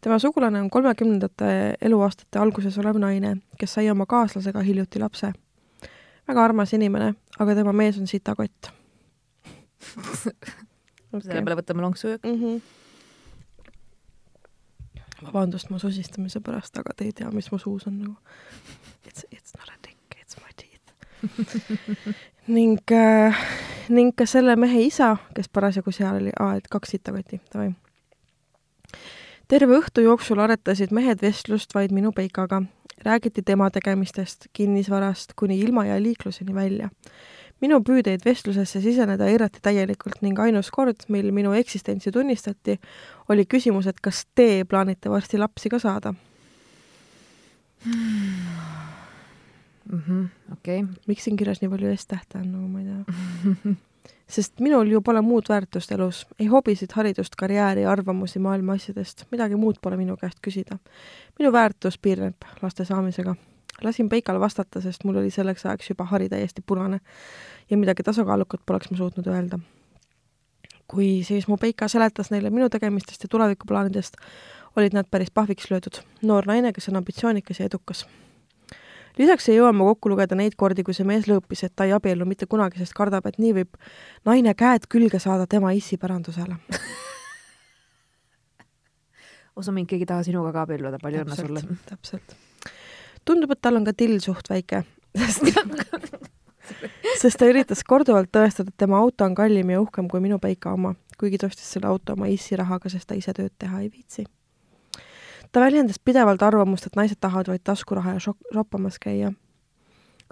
[0.00, 5.32] tema sugulane on kolmekümnendate eluaastate alguses olev naine, kes sai oma kaaslasega hiljuti lapse.
[6.28, 8.70] väga armas inimene, aga tema mees on sitakott
[11.18, 11.28] okay.
[11.28, 12.40] selle peale võtame lonksu ja mm.
[12.40, 12.60] -hmm.
[15.26, 18.16] vabandust mu sosistamise pärast, aga te ei tea, mis mu suus on nagu.
[19.06, 20.86] It's, it's not a dick, it's my teeth
[22.56, 23.34] ning äh,,
[23.88, 27.72] ning ka selle mehe isa, kes parasjagu seal oli, aa, et kaks sitakotti, davai.
[29.48, 32.62] terve õhtu jooksul aretasid mehed vestlust vaid minu peikaga.
[33.04, 36.88] räägiti tema tegemistest, kinnisvarast kuni ilma ja liikluseni välja
[37.64, 42.78] minu püüdeid vestlusesse siseneda eirati täielikult ning ainus kord, mil minu eksistentsi tunnistati,
[43.32, 46.14] oli küsimus, et kas te plaanite varsti lapsi ka saada
[47.84, 47.96] mm.
[49.90, 53.74] -hmm, okei miks siin kirjas nii palju S-tähte on, nagu ma ei tea
[54.36, 59.56] sest minul ju pole muud väärtust elus, ei hobisid, haridust, karjääri, arvamusi maailma asjadest, midagi
[59.56, 60.78] muud pole minu käest küsida.
[61.38, 63.34] minu väärtus piirneb laste saamisega
[63.82, 67.00] lasin Peikal vastata, sest mul oli selleks ajaks juba hari täiesti punane
[67.70, 69.58] ja midagi tasakaalukat poleks ma suutnud öelda.
[70.88, 74.16] kui siis mu Peika seletas neile minu tegemistest ja tulevikuplaanidest,
[74.76, 76.02] olid nad päris pahviks löödud.
[76.22, 78.06] noor naine, kes on ambitsioonikas ja edukas.
[79.18, 81.92] lisaks ei jõua ma kokku lugeda neid kordi, kui see mees lõõpis, et ta ei
[81.92, 83.76] abiellu mitte kunagi, sest kardab, et nii võib
[84.24, 86.56] naine käed külge saada tema issi pärandusele
[89.56, 91.62] usu mind, keegi ei taha sinuga ka abielluda, palju õnne sulle.
[91.86, 92.43] täpselt
[93.24, 94.82] tundub, et tal on ka till suht väike,
[97.22, 100.74] sest ta üritas korduvalt tõestada, et tema auto on kallim ja uhkem kui minu Peika
[100.74, 103.90] oma, kuigi ta ostis selle auto oma issi rahaga, sest ta ise tööd teha ei
[103.90, 104.26] viitsi.
[105.52, 109.32] ta väljendas pidevalt arvamust, et naised tahavad vaid taskuraha ja šok-, shoppamas käia.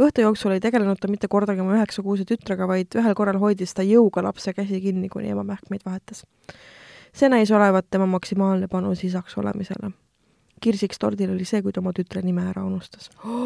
[0.00, 3.86] õhtu jooksul ei tegelenud ta mitte kordagi oma üheksakuuse tütrega, vaid ühel korral hoidis ta
[3.86, 6.26] jõuga lapse käsi kinni, kuni ema mähkmeid vahetas.
[7.12, 9.92] see näis olevat tema maksimaalne panus isaks olemisele
[10.62, 13.42] kirsiks tordil oli see, kui ta oma tütre nime ära unustas oh..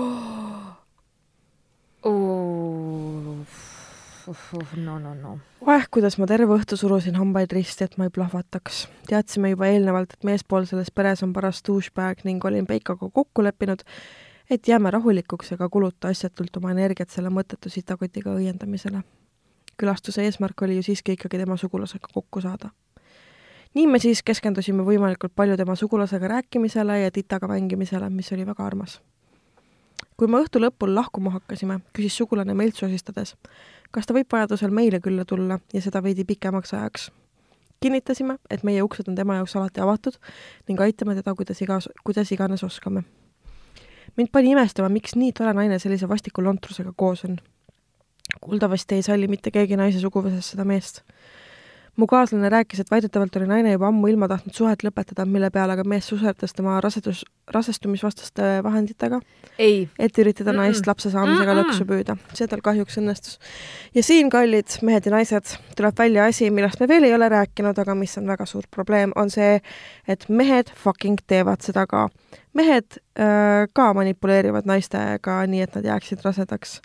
[4.76, 5.38] no, no, no.
[5.66, 8.86] oeh, kuidas ma terve õhtu surusin hambaid risti, et ma ei plahvataks.
[9.08, 13.84] teadsime juba eelnevalt, et meespool selles peres on paras douchebag ning olin Peikaga kokku leppinud,
[14.50, 19.02] et jääme rahulikuks ega kuluta asjatult oma energiat selle mõttetu sitakotiga õiendamisele.
[19.76, 22.70] külastuse eesmärk oli ju siiski ikkagi tema sugulasega kokku saada
[23.74, 28.66] nii me siis keskendusime võimalikult palju tema sugulasega rääkimisele ja titaga mängimisele, mis oli väga
[28.66, 29.00] armas.
[30.16, 33.34] kui me õhtu lõpul lahkuma hakkasime, küsis sugulane meilt sosistades,
[33.90, 37.10] kas ta võib vajadusel meile külla tulla ja seda veidi pikemaks ajaks.
[37.80, 40.16] kinnitasime, et meie uksed on tema jaoks alati avatud
[40.68, 43.02] ning aitame teda, kuidas igas, kuidas iganes oskame.
[44.16, 47.36] mind pani imestama, miks nii tore naine sellise vastiku lontrusega koos on.
[48.40, 51.02] kuuldavasti ei salli mitte keegi naise suguvõsas seda meest
[51.96, 55.76] mu kaaslane rääkis, et väidetavalt oli naine juba ammu ilma tahtnud suhet lõpetada, mille peale
[55.76, 59.20] aga mees suserdas tema rasedus, rasestumisvastaste vahenditega.
[59.98, 60.60] et üritada mm -mm.
[60.60, 61.64] naist lapse saamisega mm -mm.
[61.64, 62.16] lõksu püüda.
[62.34, 63.38] see tal kahjuks õnnestus.
[63.94, 67.78] ja siin, kallid mehed ja naised, tuleb välja asi, millest me veel ei ole rääkinud,
[67.78, 69.60] aga mis on väga suur probleem, on see,
[70.08, 72.08] et mehed fucking teevad seda ka.
[72.54, 72.84] mehed
[73.18, 76.80] äh, ka manipuleerivad naistega nii, et nad jääksid rasedaks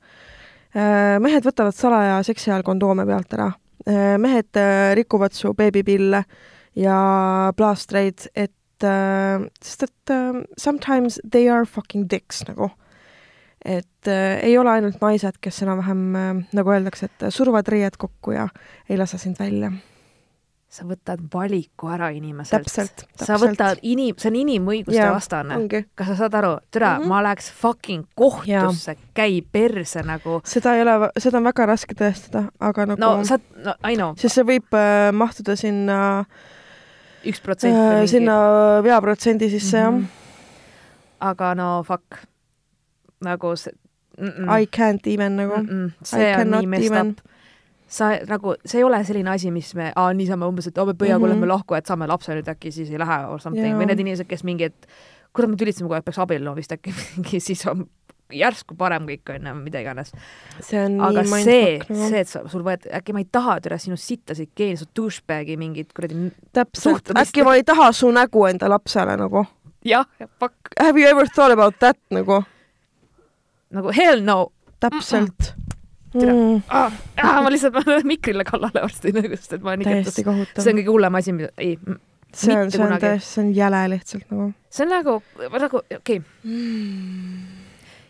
[0.76, 1.20] äh,.
[1.20, 3.52] mehed võtavad salaja seksi ajal kondoome pealt ära
[4.22, 6.24] mehed äh, rikuvad su beebipille
[6.76, 6.98] ja
[7.58, 10.16] plaastreid, et äh, sest et
[10.58, 12.72] sometimes they are fucking dicks nagu.
[13.66, 14.08] et
[14.42, 16.00] ei ole ainult naised, kes enam-vähem,
[16.58, 18.48] nagu öeldakse, et suruvad riied kokku ja
[18.90, 19.70] ei lase sind välja
[20.72, 22.70] sa võtad valiku ära inimeselt.
[23.20, 25.58] sa võtad inim-, see on inimõiguste ja, vastane.
[25.68, 27.12] kas sa saad aru, türa mm, -hmm.
[27.12, 30.40] ma läheks fucking kohtusse, käi perse nagu.
[30.48, 34.16] seda ei ole, seda on väga raske tõestada, aga nagu no sa, no I know.
[34.16, 36.00] sest see võib äh, mahtuda sinna
[37.28, 38.08] üks protsent äh, mingi...
[38.08, 38.38] sinna
[38.84, 40.02] veaprotsendi sisse mm, -hmm.
[40.02, 41.30] jah.
[41.32, 42.24] aga no fuck,
[43.20, 43.76] nagu see
[44.18, 44.62] mm -mm.
[44.62, 45.68] I can't even nagu mm.
[45.68, 45.92] -mm.
[46.04, 47.20] see I on nii messed up
[47.92, 51.34] sa nagu, see ei ole selline asi, mis me, niisama umbes, et oh, pöiaga mm
[51.34, 51.48] -hmm.
[51.48, 54.44] lahku, et saame lapse nüüd äkki siis ei lähe or something või need inimesed, kes
[54.48, 54.88] mingi, et
[55.34, 57.86] kurat, me tülistasime kogu aeg, peaks abielluma vist äkki mingi, siis on
[58.32, 60.14] järsku parem kõik onju, mida iganes.
[61.08, 64.78] aga see, see, et sa, sul võet-, äkki ma ei taha türa sinu sittasid geene,
[64.80, 69.46] su douchebag'i mingit kuradi täpselt, äkki ma ei taha su nägu enda lapsele nagu.
[69.84, 70.06] jah,
[70.40, 70.56] fuck.
[70.80, 72.44] Have you ever thought about that nagu?
[73.72, 74.52] nagu hell no.
[74.80, 75.56] täpselt mm.
[75.56, 75.61] -mm
[76.14, 76.62] mm..
[76.70, 76.94] Ah,
[77.24, 80.64] ah, ma lihtsalt, ma mikrile kallale varsti, nagu, sest et ma täiesti kohutav.
[80.64, 81.78] see on kõige hullem asi, mida, ei.
[82.34, 84.52] see on, see on täiesti, see on jäle lihtsalt nagu.
[84.70, 85.18] see on nagu,
[85.58, 86.24] nagu, okei okay.
[86.44, 87.60] mm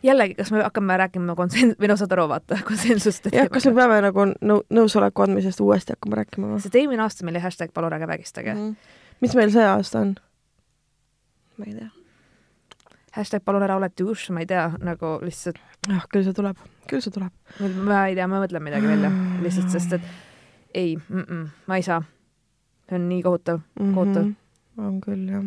[0.04, 3.30] jällegi, kas me hakkame rääkima konsens-, või noh, saad aru, vaata, konsensust.
[3.34, 6.62] jah, kas me peame nagu nõu-, nõusoleku andmisest uuesti hakkama rääkima või?
[6.64, 8.68] sest eelmine aasta meil oli hashtag palun ärge vägistage mm.
[8.68, 9.00] -hmm.
[9.22, 10.16] mis meil see aasta on?
[11.58, 11.90] ma ei tea.
[13.16, 16.60] Hashtag palun ära ole douche, ma ei tea, nagu lihtsalt, jah, küll see tuleb,
[16.90, 17.34] küll see tuleb.
[17.88, 19.12] ma ei tea, ma mõtlen midagi välja
[19.44, 20.12] lihtsalt, sest et
[20.74, 22.04] ei mm, -mm, ma ei saa.
[22.90, 23.60] see on nii kohutav.
[23.80, 24.26] Kohutav.
[24.26, 24.88] Mhm.
[24.88, 25.44] on küll jah.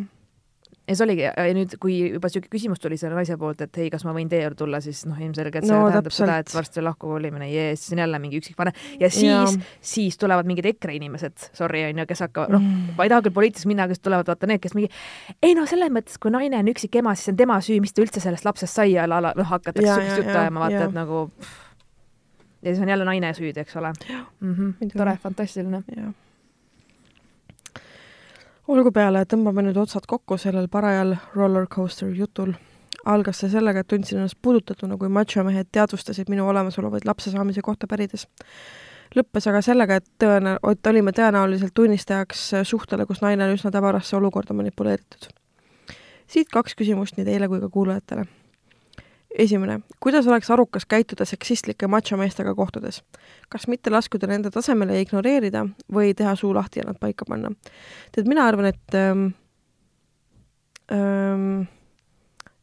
[0.88, 3.86] Ja see oligi, ja nüüd, kui juba siuke küsimus tuli selle naise poolt, et hei,
[3.90, 6.26] kas ma võin teie juurde tulla, siis noh, ilmselgelt see No tähendab täpselt.
[6.28, 10.46] seda, et varsti on lahkukolimine, jee, siis on jälle mingi üksikvanem ja siis siis tulevad
[10.46, 12.94] mingid EKRE inimesed, sorry onju, kes hakkavad, noh, Mm.
[12.98, 14.90] ma ei taha küll poliitiliselt minna, kes tulevad vaata need, kes mingi
[15.42, 18.02] ei no selles mõttes, kui naine on üksik ema, siis on tema süü, mis ta
[18.02, 21.30] üldse sellest lapsest sai ja la- la- noh, hakatakse jaa, juttu ajama, vaata et nagu
[22.64, 23.92] ja siis on jälle naine süüdi, eks ole
[24.40, 24.54] mm.
[24.54, 24.92] -hmm.
[24.96, 25.82] tore, fantastiline.
[25.96, 26.12] jah.
[28.68, 32.54] Olgu peale, tõmbame nüüd otsad kokku sellel parajal rollercoaster jutul.
[33.04, 37.60] algas see sellega, et tundsin ennast puudutatuna, kui machomehed teadvustasid minu olemasolu vaid lapse saamise
[37.62, 38.26] kohta pärides.
[39.16, 44.16] lõppes aga sellega, et tõene-, et olime tõenäoliselt tunnistajaks suhtele, kus naine on üsna täbarasse
[44.16, 45.28] olukorda manipuleeritud.
[46.26, 48.24] siit kaks küsimust nii teile kui ka kuulajatele.
[49.34, 53.02] esimene, kuidas oleks arukas käituda seksistlike machomeestega kohtudes?
[53.48, 57.50] kas mitte laskuda nende tasemele ja ignoreerida või teha suu lahti ja nad paika panna.
[58.12, 59.26] tead, mina arvan, et ähm,
[60.92, 61.66] ähm,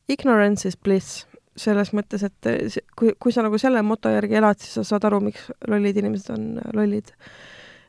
[0.09, 1.25] ignorance is bliss
[1.57, 4.83] selles mõttes, et äh, see- kui, kui sa nagu selle moto järgi elad, siis sa
[4.87, 7.11] saad aru, miks lollid inimesed on äh, lollid.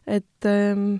[0.07, 0.97] et ähm,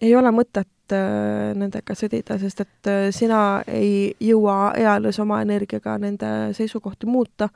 [0.00, 5.96] ei ole mõtet äh, nendega sõdida, sest et äh, sina ei jõua eales oma energiaga
[6.02, 7.48] nende seisukohti muuta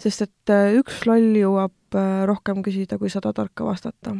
[0.00, 1.76] sest et äh, üks loll jõuab
[2.30, 4.14] rohkem küsida, kui sada tarka vastata.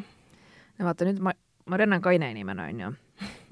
[0.79, 1.35] ja vaata nüüd ma,
[1.71, 2.91] Marianne on kaine inimene, onju.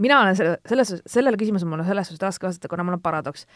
[0.03, 3.05] mina olen selle, selles, sellele küsimusele mul on selles suhtes raske vastata, kuna mul on
[3.05, 3.47] paradoks.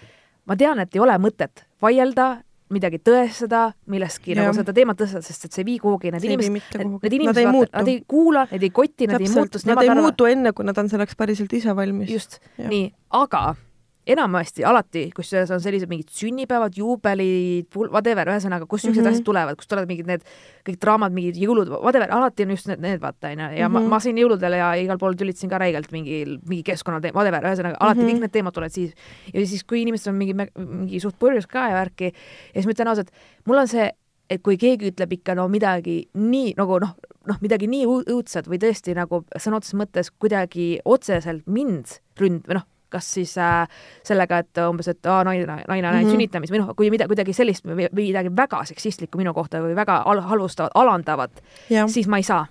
[0.47, 5.49] ma tean, et ei ole mõtet vaielda, midagi tõestada, millestki nagu seda teemat tõstada, sest
[5.49, 7.73] et see ei vii kuhugi, need inimesed, need, need Nad inimesed ei vaata, muutu.
[7.79, 10.69] nad ei kuula, need ei koti, nad ei muutu, nad ei arvavad, muutu enne, kui
[10.69, 12.11] nad on selleks päriselt ise valmis.
[12.11, 12.87] just, nii,
[13.23, 13.45] aga
[14.07, 19.07] enamasti alati, kusjuures on sellised mingid sünnipäevad, juubelid, whatever, ühesõnaga, kus niisugused mm Mhm.
[19.07, 19.13] -hmm.
[19.13, 20.23] asjad tulevad, kus tulevad mingid need
[20.67, 23.73] kõik draamad, mingid jõulud, whatever, alati on just need, need vaata onju ja mm -hmm.
[23.73, 23.89] ma, Mhm.
[23.89, 27.99] ma siin jõuludel ja igal pool tülitasin ka räigelt mingi, mingi keskkonnateema, whatever, ühesõnaga alati
[28.01, 28.11] mm Mhm.
[28.11, 28.17] -hmm.
[28.17, 28.93] kõik need teemad tulevad siis
[29.35, 32.05] ja siis, kui inimestel on mingi, mingi suht purjus ka ja värki
[32.55, 33.11] ja siis ma ütlen ausalt,
[33.47, 33.91] mul on see
[34.31, 36.95] et kui keegi ütleb ikka no midagi nii nagu noh,
[37.27, 41.85] noh midagi nii õu- õudset või tõesti nagu sõna otseses mõttes kuidagi otseselt mind
[42.17, 43.67] ründ- või noh, kas siis äh,
[44.05, 46.07] sellega, et umbes, et aa, naine, naine näinud mm Mhm.
[46.07, 46.11] -hmm.
[46.13, 50.03] sünnitamis või noh, kui mida, kuidagi sellist või midagi väga seksistlikku minu kohta või väga
[50.07, 51.43] al- halvustavat, alandavat,
[51.89, 52.47] siis ma ei saa.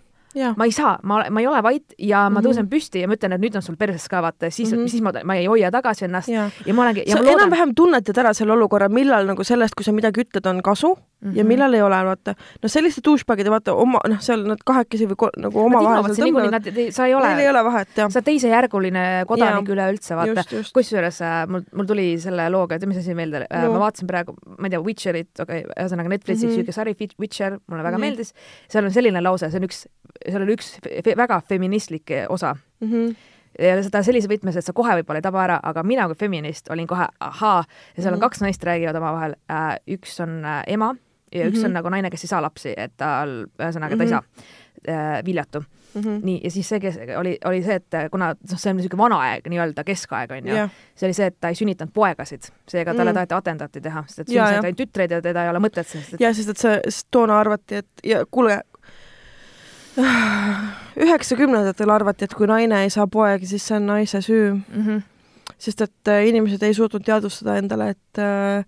[0.58, 2.48] Ma ei saa, ma, ma ei ole vait ja ma Mhm.
[2.48, 4.86] tõusen püsti ja ma ütlen, et nüüd on sul perses ka vaata, siis mm, Mhm.
[4.86, 4.90] -hmm.
[4.90, 8.18] siis ma, ma ei hoia tagasi ennast ja, ja ma olengi ja sa enam-vähem tunnetad
[8.18, 11.30] ära selle olukorra, millal nagu sellest, kui sa midagi ütled, on kasu mm Mhm.
[11.34, 11.38] -hmm.
[11.38, 12.34] ja millal ei ole, vaata.
[12.64, 16.92] no selliste douchebag'ide, vaata oma, noh, seal nad kahekesi või ko- nagu omavahel seal tõmbavad,
[16.92, 18.10] sa ei ole neil ei ole vahet, jah.
[18.10, 22.98] sa oled teisejärguline kodanik üleüldse, vaata kusjuures äh, mul, mul tuli selle looga, tead, mis
[22.98, 23.74] asi meelde äh, No.
[23.74, 26.60] ma vaatasin praegu, ma ei tea, Witcherit, okei okay,, ühesõnaga Netflixis Mhm.
[26.60, 26.74] mm -hmm.
[26.74, 28.04] sari Witcher, mulle väga mm Mhm.
[28.04, 28.16] -hmm.
[28.18, 28.34] meeldis.
[28.70, 29.86] seal on selline lause, see on üks,
[30.30, 33.16] seal oli üks fe, väga feministlik osa Mhm.
[33.60, 36.70] ja seda sellises võtmes, et sa kohe võib-olla ei taba ära, aga mina kui feminist
[36.72, 37.64] olin kohe ahaa
[37.98, 38.28] ja seal on Mhm.
[38.30, 40.96] kaks naist räägivad omavahel äh,, üks on äh, ema
[41.34, 41.66] ja üks Mhm.
[41.66, 44.10] on nagu naine, kes ei saa lapsi, et tal ühesõnaga ta ei Mhm.
[44.10, 44.24] saa
[44.88, 45.64] äh, viljatu
[45.94, 46.22] Mhm.
[46.24, 49.18] nii, ja siis see, kes oli, oli see, et kuna noh, see on niisugune vana
[49.20, 52.94] aeg nii-öelda, keskaeg on ju jah, see oli see, et ta ei sünnitanud poegasid, seega
[52.96, 53.14] talle Mm.
[53.14, 56.22] taheti atentaati teha, sest et sünnisid ainult tütreid ja teda ei ole mõtet, sest et
[56.22, 58.62] ja sest, et see, toona arvati, et ja kuule,
[61.06, 65.02] üheksakümnendatel arvati, et kui naine ei saa poegi, siis see on naise süü, mm -hmm.
[65.58, 68.66] sest et äh, inimesed ei suutnud teadvustada endale, et äh,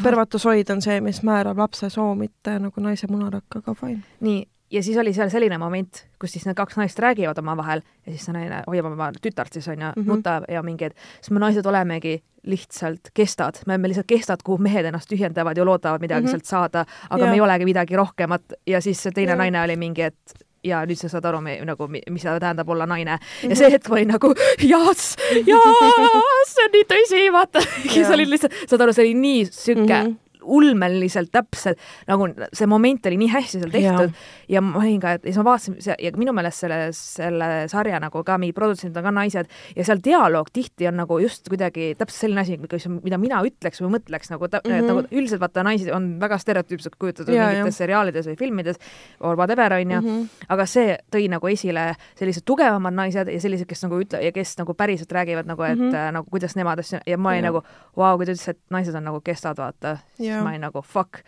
[0.00, 4.02] spermatosoid on see, mis määrab lapse soo, mitte nagu naise munarakk, aga fine.
[4.20, 8.12] nii, ja siis oli seal selline moment, kus siis need kaks naist räägivad omavahel ja
[8.12, 10.02] siis see naine hoiab oma tütart siis onju mm.
[10.02, 10.08] -hmm.
[10.08, 14.58] nutab ja mingi, et siis me naised olemegi lihtsalt kestad, me oleme lihtsalt kestad, kuhu
[14.58, 16.26] mehed ennast tühjendavad ja loodavad midagi mm.
[16.26, 16.30] -hmm.
[16.30, 17.30] sealt saada, aga Jaa.
[17.30, 19.38] me ei olegi midagi rohkemat ja siis see teine Jaa.
[19.38, 20.34] naine oli mingi, et
[20.64, 23.54] ja nüüd sa saad aru, nagu mi- mis tähendab olla naine ja Mhm.
[23.56, 27.60] see hetk ma olin nagu jaas, jaas, see on nii tõsi, vaata.
[27.82, 28.14] siis Jaa.
[28.14, 30.06] oli lihtsalt, saad aru, see oli nii sihuke mm.
[30.08, 30.16] -hmm
[30.48, 35.14] ulmeliselt täpselt nagu see moment oli nii hästi seal tehtud ja, ja ma olin ka,
[35.18, 38.98] et ja siis ma vaatasin ja minu meelest selle, selle sarja nagu ka mingid produtsendid
[39.00, 42.58] on ka naised ja seal dialoog tihti on nagu just kuidagi täpselt selline asi,
[43.04, 44.64] mida mina ütleks või mõtleks nagu mm.
[44.64, 44.88] -hmm.
[44.90, 48.80] nagu üldiselt vaata naisi on väga stereotüüpselt kujutatud Jaa, mingites seriaalides või filmides
[49.20, 50.08] whatever onju mm.
[50.08, 50.46] -hmm.
[50.48, 54.56] aga see tõi nagu esile sellised tugevamad naised ja sellised, kes nagu ütle- ja kes
[54.58, 55.90] nagu päriselt räägivad nagu, et mm.
[55.92, 56.12] -hmm.
[56.18, 57.62] nagu kuidas nemad asju ja ma olin nagu
[57.96, 59.98] vau, kui ta ütles, et naised on nagu kestad, vaata,
[60.38, 61.22] siis ma olin nagu fuck,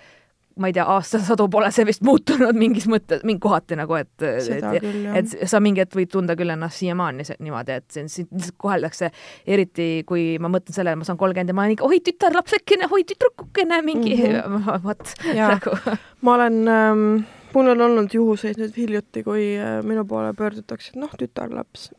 [0.60, 4.72] ma ei tea, aastasadu pole see vist muutunud mingis mõttes, mingi kohati nagu, et, seda
[4.74, 5.18] et, küll, jah.
[5.20, 9.10] et sa mingi hetk võid tunda küll ennast siiamaani niimoodi, et sind lihtsalt koheldakse,
[9.48, 13.06] eriti kui ma mõtlen sellele, ma saan kolmkümmend ja ma olen ikka, oi tütarlapsekene, oi
[13.08, 14.82] tüdrukukene, mingi mm -hmm.
[14.84, 15.76] vot nagu
[16.20, 17.06] ma olen ähm,
[17.54, 21.90] mul on olnud juhuseid nüüd hiljuti, kui äh, minu poole pöördutakse, et noh, tütarlaps.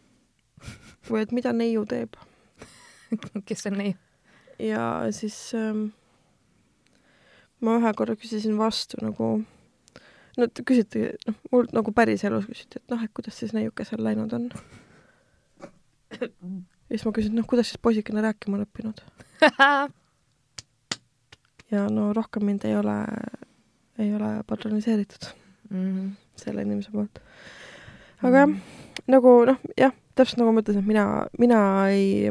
[1.10, 2.14] või et mida neiu teeb.
[3.48, 3.96] kes on nii
[4.62, 5.90] ja siis ähm,
[7.62, 9.32] ma ühe korra küsisin vastu nagu,
[10.38, 14.34] no te küsite, noh, mul nagu päriselus küsiti, et noh, et kuidas siis neiukesel läinud
[14.38, 14.50] on.
[16.20, 19.04] ja siis ma küsin, noh, kuidas siis poisikene rääkima on õppinud.
[21.74, 22.98] ja no rohkem mind ei ole,
[24.02, 25.30] ei ole patroniseeritud
[25.70, 26.12] mm.
[26.42, 27.22] selle inimese poolt.
[28.22, 28.58] aga jah,
[29.12, 31.06] nagu noh, jah, täpselt nagu ma ütlesin, et mina,
[31.40, 31.62] mina
[31.94, 32.30] ei,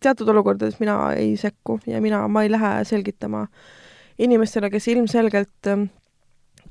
[0.00, 3.46] teatud olukordades mina ei sekku ja mina, ma ei lähe selgitama
[4.18, 5.68] inimestele, kes ilmselgelt,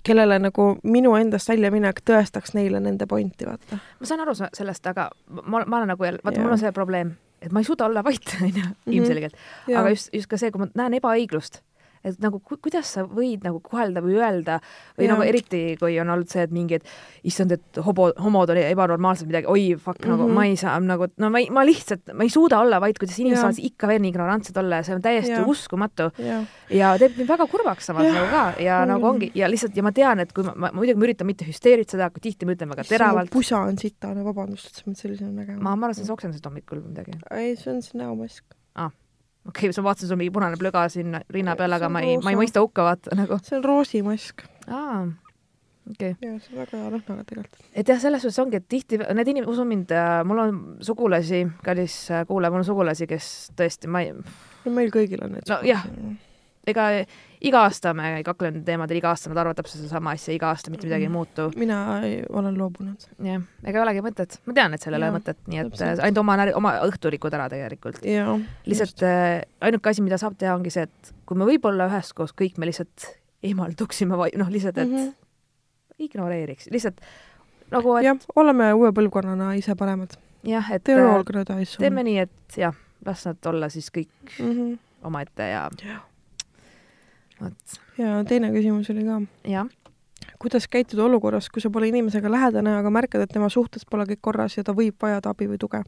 [0.03, 3.77] kellele nagu minu endast väljaminek tõestaks neile nende pointi, vaata.
[3.99, 5.09] ma saan aru sellest, aga
[5.43, 7.11] ma, ma olen nagu jälle, vaata, mul on see probleem,
[7.41, 8.95] et ma ei suuda olla vait, onju, Mhm.
[8.97, 9.35] ilmselgelt.
[9.75, 11.61] aga just, just ka see, kui ma näen ebaõiglust,
[12.03, 14.59] et nagu ku, kuidas sa võid nagu kohelda või öelda
[14.97, 15.13] või Jaa.
[15.13, 16.85] nagu eriti, kui on olnud see, et mingi, et
[17.23, 20.09] issand, et hobo, homod oli ebanormaalsed midagi, oi fuck mm, -hmm.
[20.17, 20.33] nagu Mhm.
[20.35, 23.19] ma ei saa nagu, no ma ei, ma lihtsalt, ma ei suuda olla vait, kuidas
[23.19, 25.45] inimesed saavad ikka veel nii ignorantsed olla ja see on täiesti Jaa.
[25.45, 26.11] uskumatu
[26.69, 28.87] ja teeb mind väga kurvaks samas nagu ka ja Mm.
[28.87, 31.45] nagu ongi ja lihtsalt ja ma tean, et kui ma, ma muidugi ma üritan mitte
[31.45, 33.29] hüsteeritseda, aga tihti ma ütlen väga teravalt.
[33.29, 35.61] pusa on sitane, vabandust, et sa mind sellisena nägema.
[35.61, 37.11] ma, ma arvan, et sa oksendasid hommikul midagi.
[37.31, 38.43] ei, see on see näomask.
[39.47, 42.17] Okei okay,, ma vaatasin, sul on mingi punane plöga siin rinna peal, aga ma ei,
[42.21, 43.39] ma ei mõista hukka vaata nagu.
[43.45, 44.43] see on roosimask.
[44.67, 45.01] aa,
[45.89, 46.29] okei okay..
[46.29, 47.63] ja see on väga hea lõhnaga tegelikult.
[47.73, 49.95] et jah, selles suhtes ongi, et tihti need inimesed, usu mind,
[50.29, 54.13] mul on sugulasi, kallis äh, kuulaja, mul on sugulasi, kes tõesti, ma ei,
[54.65, 55.87] no meil kõigil on need No jah.
[56.69, 56.91] ega
[57.41, 60.51] iga aasta me ei kakle nende teemadel, iga aasta nad arvavad täpselt sedasama asja, iga
[60.51, 61.47] aasta mitte midagi ei muutu.
[61.59, 63.07] mina ei, olen loobunud.
[63.25, 66.21] jah, ega ei olegi mõtet, ma tean, et sellel ei ole mõtet, nii et ainult
[66.21, 68.03] oma, oma õhtu rikud ära tegelikult.
[68.69, 72.61] lihtsalt äh, ainuke asi, mida saab teha, ongi see, et kui me võib-olla üheskoos kõik
[72.61, 73.09] me lihtsalt
[73.43, 75.07] eemalduksime või noh, lihtsalt, et mm Mhm.
[75.09, 76.05] -hmm.
[76.05, 77.01] ignoreeriks, lihtsalt
[77.71, 80.13] nagu, et jah, oleme uue põlvkonnana ise paremad.
[80.43, 82.75] jah, et all äh, teeme nii, et jah,
[83.05, 84.51] las nad olla siis kõik mm.
[84.51, 84.79] -hmm.
[85.03, 86.10] omaette ja Jah.
[87.41, 89.19] vot, ja teine küsimus oli ka,
[89.49, 89.69] jah,
[90.41, 94.21] kuidas käituda olukorras, kui sa pole inimesega lähedane, aga märkad, et tema suhtes pole kõik
[94.21, 95.83] korras ja ta võib vajada abi või tuge?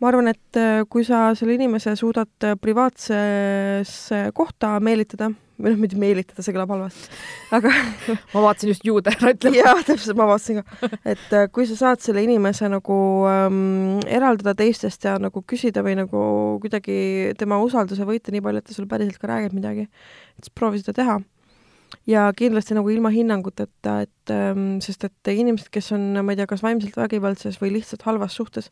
[0.00, 5.78] Ma arvan, et äh, kui sa selle inimese suudad äh, privaatsesse kohta meelitada, või noh,
[5.80, 7.20] mitte meelitada, see kõlab halvasti,
[7.56, 7.72] aga
[8.34, 9.56] ma vaatasin just juude ära ütlema.
[9.62, 12.98] jah, täpselt, ma vaatasin ka, et äh, kui sa saad selle inimese nagu
[13.30, 16.26] ähm, eraldada teistest ja nagu küsida või nagu
[16.64, 16.98] kuidagi
[17.40, 19.88] tema usalduse võita nii palju, et ta sulle päriselt ka räägib midagi,
[20.36, 21.20] et siis proovi seda teha.
[22.06, 26.48] Ja kindlasti nagu ilma hinnanguteta, et ähm, sest et inimesed, kes on, ma ei tea,
[26.50, 28.70] kas vaimselt vägivaldses või lihtsalt halvas suhtes,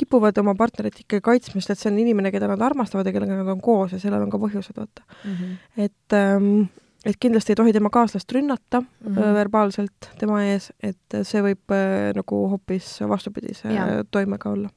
[0.00, 3.40] kipuvad oma partnerit ikkagi kaitsma, sest et see on inimene, keda nad armastavad ja kellega
[3.40, 5.56] nad on koos ja sellel on ka põhjused, vaata Mhm.
[5.76, 6.68] et ähm,
[7.06, 9.14] et kindlasti ei tohi tema kaaslast rünnata mm.
[9.14, 9.34] -hmm.
[9.34, 13.68] verbaalselt tema ees, et see võib äh, nagu hoopis vastupidise
[14.10, 14.68] toimega olla.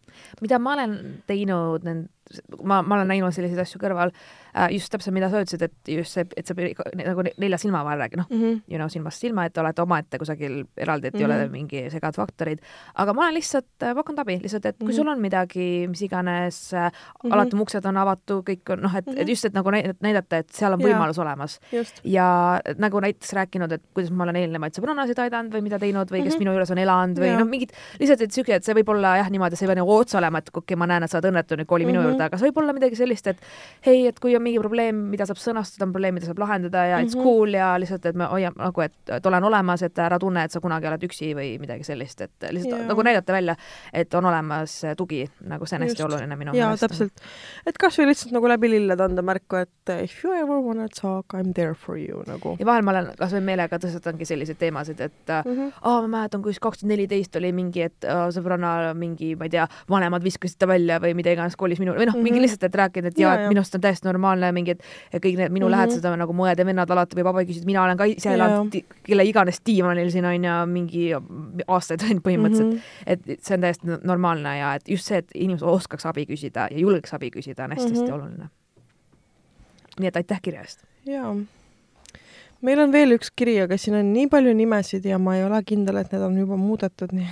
[0.41, 2.09] mida ma olen teinud nend-,
[2.63, 4.11] ma, ma olen näinud selliseid asju kõrval
[4.55, 7.83] äh,, just täpselt, mida sa ütlesid, et just see, et sa nagu ne- nelja silma
[7.83, 8.39] vahel noh, mm.
[8.41, 8.61] -hmm.
[8.67, 11.23] you know, silmast silma, et olete omaette kusagil eraldi, et mm -hmm.
[11.23, 11.41] ei Mhm.
[11.43, 12.59] ole mingi segad faktorid.
[12.95, 14.93] aga ma olen lihtsalt äh, pakkunud abi, lihtsalt, et kui mm Mhm.
[14.93, 14.95] -hmm.
[14.95, 16.91] sul on midagi, mis iganes äh,,
[17.23, 17.33] Mhm.
[17.33, 19.15] alati mu uksed on avatud, kõik on noh, et mm, -hmm.
[19.15, 19.21] Mhm.
[19.21, 22.01] et just, et nagu näid- näidata, et seal on võimalus olemas just.
[22.03, 26.23] ja nagu näiteks rääkinud, et kuidas ma olen eelnevaid sõbrannasid aidanud või mida teinud või
[26.23, 26.35] kes mm Mhm.
[26.35, 26.39] -hmm.
[26.39, 27.39] minu juures on elanud või Jaa.
[27.39, 27.69] noh, mingid
[27.99, 30.37] lihtsalt, et siuke, et see võib olla jah, niimoodi, see ei pea nagu otse olema,
[30.37, 32.07] et okei okay,, ma näen, et sa oled õnnetu, nüüd kooli minu Mhm.
[32.09, 33.37] juurde, aga see võib olla midagi sellist, et
[33.85, 36.99] hei, et kui on mingi probleem, mida saab sõnastada, on probleem, mida saab lahendada ja
[36.99, 37.23] it's Mhm.
[37.23, 40.51] cool ja lihtsalt, et me hoiame nagu, et, et olen olemas, et ära tunne, et
[40.51, 42.87] sa kunagi oled üksi või midagi sellist, et lihtsalt Jaa.
[42.87, 43.55] nagu näidata välja,
[43.93, 46.13] et on olemas tugi, nagu see on hästi Just.
[46.13, 46.83] oluline minu jaa, meelest.
[46.83, 47.13] täpselt.
[47.65, 51.25] et kas või lihtsalt nagu läbi lillede anda märku, et if you ever wanna talk,
[51.33, 54.99] I m there for you nagu ja vahel ma olen kasvõi meelega tõstatangi selliseid teemasid,
[54.99, 55.57] et mm mm.
[55.69, 55.73] -hmm.
[55.81, 59.49] aa, ma mäletan, kui kaks tuhat neliteist oli mingi, et aa, sõbranna mingi, ma ei
[59.49, 62.39] tea, vanemad viskasid ta välja või mida iganes kolis minu või noh mm -hmm., mingi
[62.39, 62.43] Mhm.
[62.43, 64.83] lihtsalt, et rääkida, et jaa ja,, et minu arust on täiesti normaalne mingi, et
[65.23, 65.71] kõik need minu mm.
[65.71, 65.75] -hmm.
[65.75, 68.33] lähedased on nagu mu õed ja vennad alati või papa küsisid, mina olen ka ise
[68.33, 71.11] elanud, kelle iganes diivanil siin on ja mingi
[71.67, 72.77] aastaid on põhimõtteliselt mm.
[72.77, 73.03] -hmm.
[73.05, 76.67] et see on täiesti no- normaalne ja et just see, et inimesed oskaks abi küsida
[76.71, 78.09] ja julgeks abi küsida on hästi-hästi mm.
[78.09, 78.13] -hmm.
[78.13, 78.49] oluline.
[79.99, 80.83] nii et aitäh kirja eest.
[81.05, 81.35] jaa.
[82.61, 85.63] meil on veel üks kiri, aga siin on nii palju nimesid ja ma ei ole
[85.65, 87.27] kindel, et need on juba muudetud, nii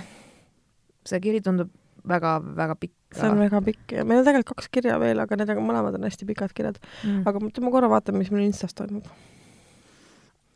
[1.06, 1.70] see kiri tundub
[2.08, 2.96] väga-väga pikk.
[3.16, 5.98] See on väga pikk ja meil on tegelikult kaks kirja veel, aga need on mõlemad
[5.98, 6.80] on hästi pikad kirjad.
[7.02, 7.22] mm..
[7.28, 9.06] aga ma- korra vaatan, mis meil Instas toimub.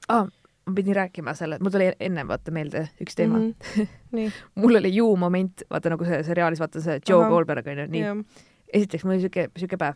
[0.09, 0.26] ah,
[0.66, 3.52] ma pidin rääkima selle, mul tuli enne vaata meelde üks teema mm.
[3.76, 3.86] Mhm.
[4.16, 4.32] -hmm.
[4.62, 7.30] mul oli ju moment, vaata nagu see seriaalis, vaata see Joe Ahah.
[7.30, 8.02] Goldberg onju, nii.
[8.02, 8.16] jah.
[8.74, 9.94] esiteks mul oli siuke, siuke päev,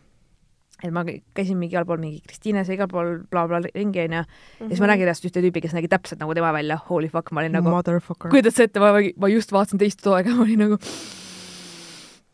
[0.83, 4.21] et ma käisin mingi igal pool mingi Kristiines ja igal pool blablabla bla, ringi onju
[4.21, 4.23] ja
[4.67, 7.43] siis ma nägin reaalselt ühte tüüpi, kes nägi täpselt nagu tema välja, holy fuck, ma
[7.43, 7.69] olin nagu,
[8.31, 10.79] kujutad sa ette, ma, ma just vaatasin teist toega, ma olin nagu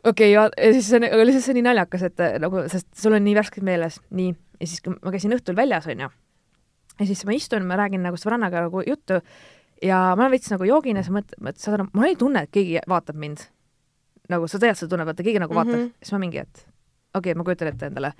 [0.07, 2.63] okei okay,, ja siis see on, aga lihtsalt see on nii naljakas, et äh, nagu,
[2.71, 6.09] sest sul on nii värskelt meeles, nii, ja siis, kui ma käisin õhtul väljas, onju,
[6.99, 9.21] ja siis ma istun, ma räägin nagu sõbrannaga nagu juttu
[9.83, 12.53] ja ma olen veits nagu joogines ja mõtlen, et saad aru, mul oli tunne, et
[12.53, 13.45] keegi vaatab mind.
[14.27, 15.83] nagu sa tead seda tunnet, vaata keegi nagu vaatab mm.
[15.85, 16.03] -hmm.
[16.03, 16.65] siis ma mingi, et
[17.15, 18.13] okei okay,, ma kujutan ette endale.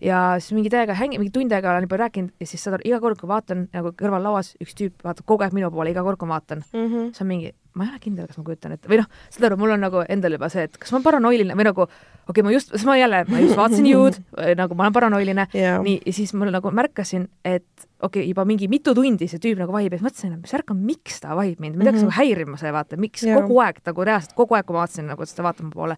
[0.00, 2.82] ja siis mingi täiega hängi, mingi tund aega olen juba rääkinud ja siis saad aru,
[2.84, 6.02] iga kord, kui vaatan nagu kõrval lauas üks tüüp vaatab kogu aeg minu poole, iga
[6.02, 7.12] kord, kui ma vaatan, Mhm.
[7.12, 9.56] siis on mingi, ma ei ole kindel, kas ma kujutan ette või noh, saad aru,
[9.60, 12.42] mul on nagu endal juba see, et kas ma olen paranoiline või nagu okei okay,,
[12.44, 14.18] ma just, siis ma jälle, ma just vaatasin jõud,
[14.58, 15.78] nagu ma olen paranoiline, jaa.
[15.82, 17.64] nii, ja siis mul nagu märkasin, et
[18.02, 20.52] okei okay,, juba mingi mitu tundi see tüüp nagu vahib ja siis mõtlesin, et mis
[20.56, 22.10] värk on, miks ta vahib mind, mind hakkas Mhm.
[22.10, 23.40] nagu häirima see vaata, miks Jaa.
[23.40, 25.96] kogu aeg nagu reaalselt kogu aeg, kui ma vaatasin nagu, et ta vaatab mu poole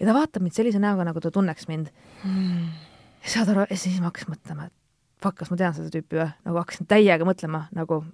[0.00, 1.88] ja ta vaatab mind sellise näoga, nagu ta tunneks mind.
[3.26, 4.72] saad aru, ja siis ma hakkasin mõtlema, et
[5.22, 8.04] fuck, kas ma tean seda tüüpi või, nagu hakkasin täiega mõtlema nagu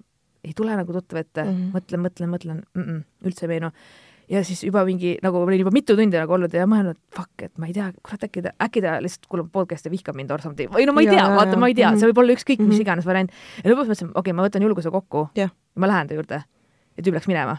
[0.43, 1.59] ei tule nagu tuttav ette mm, Mhm.
[1.61, 1.71] -hmm.
[1.77, 3.71] mõtlen, mõtlen, mõtlen mm, -mm, üldse ei meenu.
[4.29, 7.57] ja siis juba mingi nagu olin juba mitu tundi nagu olnud ja mõelnud, fuck, et
[7.57, 10.41] ma ei tea, kurat, äkki ta, äkki ta lihtsalt kuulab podcast'i ja vihkab mind or
[10.41, 11.99] something või no ma ei Jaa, tea, vaata, ma ei tea mm, -hmm.
[11.99, 12.67] see võib olla ükskõik mm -hmm.
[12.67, 12.81] mis Mhm.
[12.81, 13.31] iganes variant.
[13.63, 15.49] ja lõpuks mõtlesin, okei okay,, ma võtan julguse kokku Jah.
[15.75, 16.43] ma lähen ta juurde
[16.97, 17.57] ja tüüp läks minema.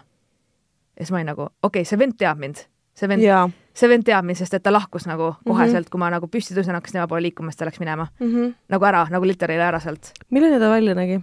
[0.96, 2.56] ja siis ma olin nagu, okei okay,, see vend teab mind,
[2.94, 3.50] see vend, jaa.
[3.74, 5.84] see vend teab mind, sest et ta lahkus nagu koheselt mm, Mhm.
[5.84, 5.90] -hmm.
[5.90, 8.54] kui ma nagu püsti tõusen, hakkas tema poole liikuma, siis ta läks minema Mhm.
[8.68, 10.12] nagu ära, nagu literally ära sealt.
[10.30, 11.22] milline ta välja nägi?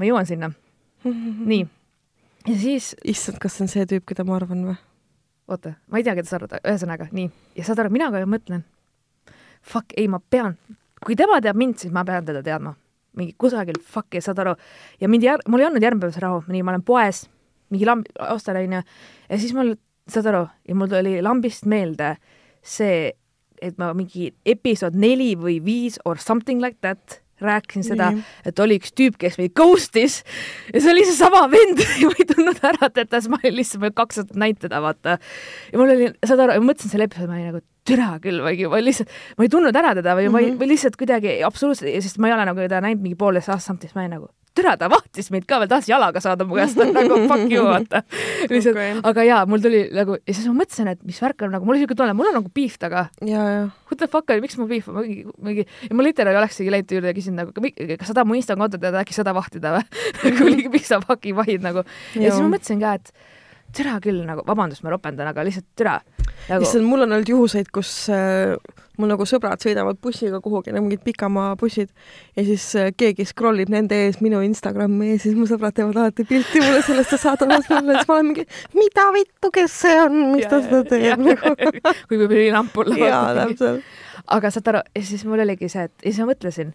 [0.00, 0.48] Ma jõuan sinna,
[1.04, 1.64] nii.
[2.48, 4.76] ja siis issand, kas see on see tüüp, keda ma arvan või?
[5.50, 7.28] oota, ma ei tea, keda sa arvad, ühesõnaga nii,
[7.58, 8.62] ja saad aru, mina ka mõtlen,
[9.60, 10.56] fuck, ei, ma pean,
[11.04, 12.76] kui tema teab mind, siis ma pean teda teadma.
[13.18, 14.54] mingi kusagil, fuck, ja saad aru,
[15.02, 17.24] ja mind jär-, mul ei olnud järgmine päev see rahu, nii, ma olen poes,
[17.74, 18.82] mingi lamb, ostan onju,
[19.28, 19.74] ja siis mul,
[20.08, 22.14] saad aru, ja mul tuli lambist meelde
[22.62, 23.10] see,
[23.60, 28.10] et ma mingi episood neli või viis or something like that rääkisin seda
[28.46, 30.20] et oli üks tüüp, kes meid ghost'is
[30.74, 33.82] ja see oli seesama vend ja ma ei tundnud ära teda, siis ma olin lihtsalt,
[33.84, 35.18] ma kaks aastat näinud teda, vaata.
[35.72, 38.66] ja mul oli, saad aru, ma mõtlesin selle episoodi, ma olin nagu türa küll või
[38.70, 40.32] ma lihtsalt, ma ei tundnud ära teda või mm, -hmm.
[40.36, 40.60] ma ei, Mhm.
[40.60, 43.94] või lihtsalt kuidagi absoluutselt, sest ma ei ole nagu teda näinud mingi poolteist aastat, siis
[43.96, 47.18] ma olin nagu türa, ta vahtis meid ka veel, tahtis jalaga saada mu käest, nagu
[47.30, 48.02] fuck you, vaata.
[48.50, 51.54] lihtsalt okay., aga jaa, mul tuli nagu ja siis ma mõtlesin, et mis värk on
[51.54, 53.06] nagu, mul oli siuke tunne, mul on nagu beef taga
[53.90, 57.12] what the fuck, miks mul beef on, mingi, mingi ja ma literaali olekski läinud juurde
[57.12, 59.84] ja küsinud nagu, kas sa tahad mu Insta kontot teada, äkki seda vahtida või
[60.26, 61.86] nagu mingi- miks sa fucking vahid nagu.
[62.18, 63.12] ja siis ma mõtlesin ka, et
[63.76, 66.00] türa küll nagu, vabandust, ma ropendan, aga lihtsalt türa
[66.48, 66.62] nagu,.
[66.64, 68.56] issand, mul on olnud juhuseid, kus äh,
[69.00, 71.90] mul nagu sõbrad sõidavad bussiga kuhugi, no mingid pikamaa bussid
[72.36, 75.98] ja siis äh, keegi scroll ib nende ees minu Instagrami ja siis mu sõbrad teevad
[76.00, 79.96] alati pilti mulle sellest ja saadavad mulle, siis ma olen mingi, mida vittu, kes see
[80.04, 81.54] on, miks ta seda teeb nagu.
[82.10, 83.98] kui võib nii lampulla jaa, täpselt.
[84.36, 86.74] aga saad aru, ja siis mul oligi see, et ja siis ma mõtlesin,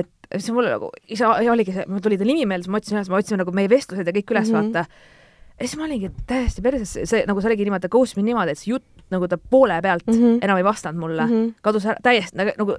[0.00, 3.00] et siis mul nagu, ja oligi see, mul tuli ta nimi meelde, siis ma otsisin
[3.00, 4.56] üles, ma otsisin nagu meie vestlused ja kõik üles mm.
[4.56, 4.72] -hmm.
[4.74, 5.54] vaata.
[5.60, 8.62] ja siis ma olingi täiesti perses, see nagu see oligi niimoodi, ghost mind niimoodi, et
[8.62, 10.14] see jutt nagu ta poole pealt mm.
[10.14, 10.38] -hmm.
[10.42, 11.52] enam ei vastanud mulle mm, -hmm.
[11.62, 12.78] kadus ära täiesti nagu, nagu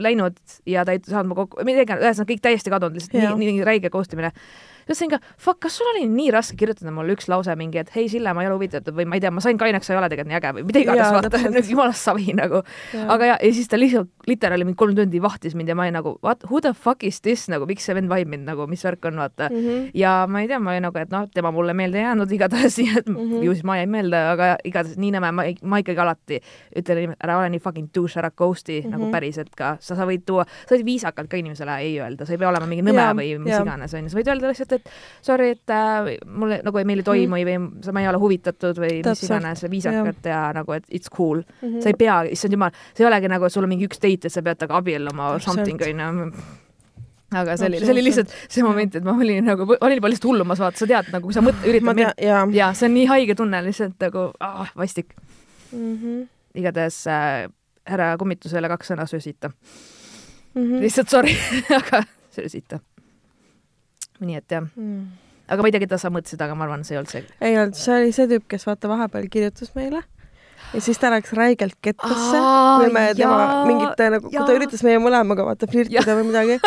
[0.00, 3.36] läinud ja ta ei saanud mu kokku, mida iganes, ühesõnaga kõik täiesti kadunud, lihtsalt Jaa.
[3.36, 4.14] nii, nii räige ghost
[5.10, 8.32] ka, fuck, kas sul oli nii raske kirjutada mulle üks lause mingi, et hei Sille,
[8.34, 10.30] ma ei ole huvitatud või ma ei tea, ma sain kaineks, sa ei ole tegelikult
[10.30, 11.70] nii äge või mida iganes, vaata, täpselt.
[11.74, 12.62] jumalast savi nagu.
[13.06, 15.98] aga ja, ja siis ta lihtsalt literaali mingi kolm tundi vahtis mind ja ma olin
[16.00, 18.82] nagu what, who the fuck is this nagu, miks see vend vahib mind nagu, mis
[18.86, 19.60] värk on, vaata mm.
[19.60, 19.90] -hmm.
[19.94, 22.78] ja ma ei tea, ma olin nagu, et noh, tema mulle meelde ei jäänud igatahes,
[22.80, 23.16] nii et mm.
[23.16, 23.44] -hmm.
[23.44, 26.40] ju siis ma jäin meelde, aga igatahes nii nõme, ma, ma ikkagi alati
[26.76, 28.96] ütlen ära ole nii fucking douche, ära ghost'i mm -hmm.
[28.96, 29.14] nagu Mhm.
[29.14, 32.40] päriselt ka, sa, sa võid tuua, sa võid viisakalt ka inimesele ei öelda, sa ei
[32.40, 33.64] pea olema mingi nõme Jaa, või mis jaa.
[33.66, 34.90] iganes onju, sa võid öelda lihtsalt, et
[35.22, 37.68] sorry, et äh, mulle nagu ei toimu mm -hmm.
[37.76, 40.30] või sa- ma ei ole huvitatud või mis Täpselt, iganes viisakalt ja.
[40.30, 41.80] ja nagu, et it's cool Mhm.
[41.80, 44.26] sa ei pea, issand jumal, see ei olegi nagu, et sul on mingi üks date,
[44.26, 46.32] et sa pead temaga abielluma or something onju.
[47.32, 50.24] aga see oli, see oli lihtsalt see moment, et ma olin nagu, olin juba lihtsalt
[50.32, 52.46] hullumas, vaata, sa tead nagu, kui sa mõtled, üritad tean, jaa.
[52.52, 55.14] ja see on nii haige tunne lihtsalt nagu ah, vastik.
[55.72, 56.22] Mhm.
[56.54, 57.46] igatahes äh,
[57.86, 59.52] härra kummitusele kaks sõna söösita.
[60.54, 60.80] Mhm.
[60.82, 61.36] lihtsalt sorry,
[61.78, 62.02] aga
[62.34, 62.80] söösita.
[64.20, 64.70] Nii et jah,
[65.50, 67.26] aga ma ei tea, keda sa mõtlesid, aga ma arvan, see ei olnud see.
[67.42, 70.02] ei olnud, see oli see tüüp, kes vaata vahepeal kirjutas meile.
[70.70, 72.40] ja siis ta läks räigelt kettasse.
[72.78, 76.60] Kui me tema jaa, mingite nagu, kui ta üritas meie mõlemaga vaata flirtida või midagi.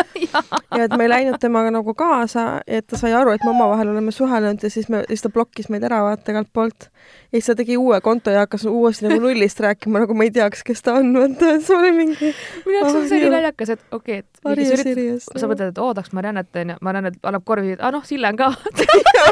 [0.74, 3.91] Ja et me ei läinud temaga nagu kaasa et ta sai aru, et me omavahel
[3.91, 6.88] oleme suhelnud ja siis me, siis ta blokkis meid ära vaata igalt poolt.
[7.34, 10.31] Ja siis ta tegi uue konto ja hakkas uuesti nagu nullist rääkima, nagu ma ei
[10.36, 12.29] teaks, kes ta on, vaata, see oli mingi
[12.67, 13.31] minu jaoks see Oh, nii jõu.
[13.34, 15.25] naljakas, et okei okay,, et üritab, serious?
[15.34, 18.51] sa mõtled, et oodaks Mariannet onju, Mariannet annab korvi, aa noh, Sille on ka.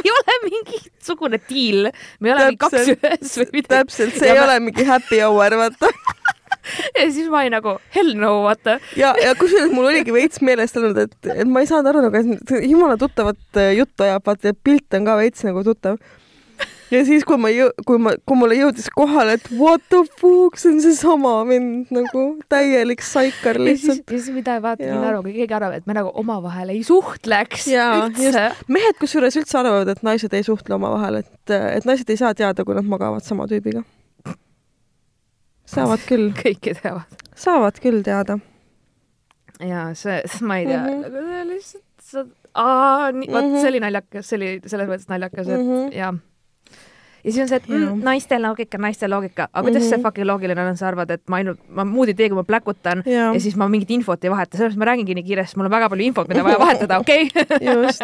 [0.02, 3.74] ei ole mingisugune diil, me ei ole mingi kaks ühes või midagi.
[3.78, 5.92] täpselt, see Ja ei ma- ole mingi happy hour, vaata.
[6.98, 8.80] ja siis ma olin nagu hell no vaata.
[8.98, 12.18] ja, ja kusjuures mul oligi veits meelest olnud, et, et ma ei saanud aru nagu,
[12.22, 16.02] et jumala tuttavat äh, juttu ajab, vaata ja pilt on ka veits nagu tuttav.
[16.92, 20.60] Ja siis, kui ma jõu-, kui ma, kui mulle jõudis kohale, et what the fuck,
[20.60, 24.04] see on seesama vend nagu täielik saikar ja lihtsalt.
[24.06, 26.84] ja siis mida ei vaata nii aru, kui keegi arvab, et me nagu omavahel ei
[26.88, 28.46] suhtleks Jaa, üldse.
[28.68, 32.66] mehed kusjuures üldse arvavad, et naised ei suhtle omavahel, et, et naised ei saa teada,
[32.68, 33.84] kui nad magavad sama tüübiga.
[35.72, 37.22] saavad küll, kõiki teavad.
[37.36, 38.40] saavad küll teada.
[39.62, 41.30] ja see, ma ei tea mm, -hmm.
[41.32, 42.26] see lihtsalt, sa,
[42.56, 43.56] aa, vot Mhm.
[43.62, 45.70] see oli naljakas, see oli selles mõttes naljakas, et mm.
[45.72, 45.96] -hmm.
[45.96, 46.14] ja
[47.24, 49.90] ja siis on see, et mm, naiste loogika, naiste loogika, aga kuidas mm -hmm.
[49.90, 50.04] see Mhm.
[50.04, 53.04] fucking loogiline on, sa arvad, et ma ainult, ma muud ei tee, kui ma pläkutan
[53.06, 55.72] ja, ja, siis ma mingit infot ei vaheta, sellepärast ma räägingi nii kiiresti, mul on
[55.72, 57.74] väga palju infot, mida vaja vahetada, okei okay?
[57.84, 58.02] just.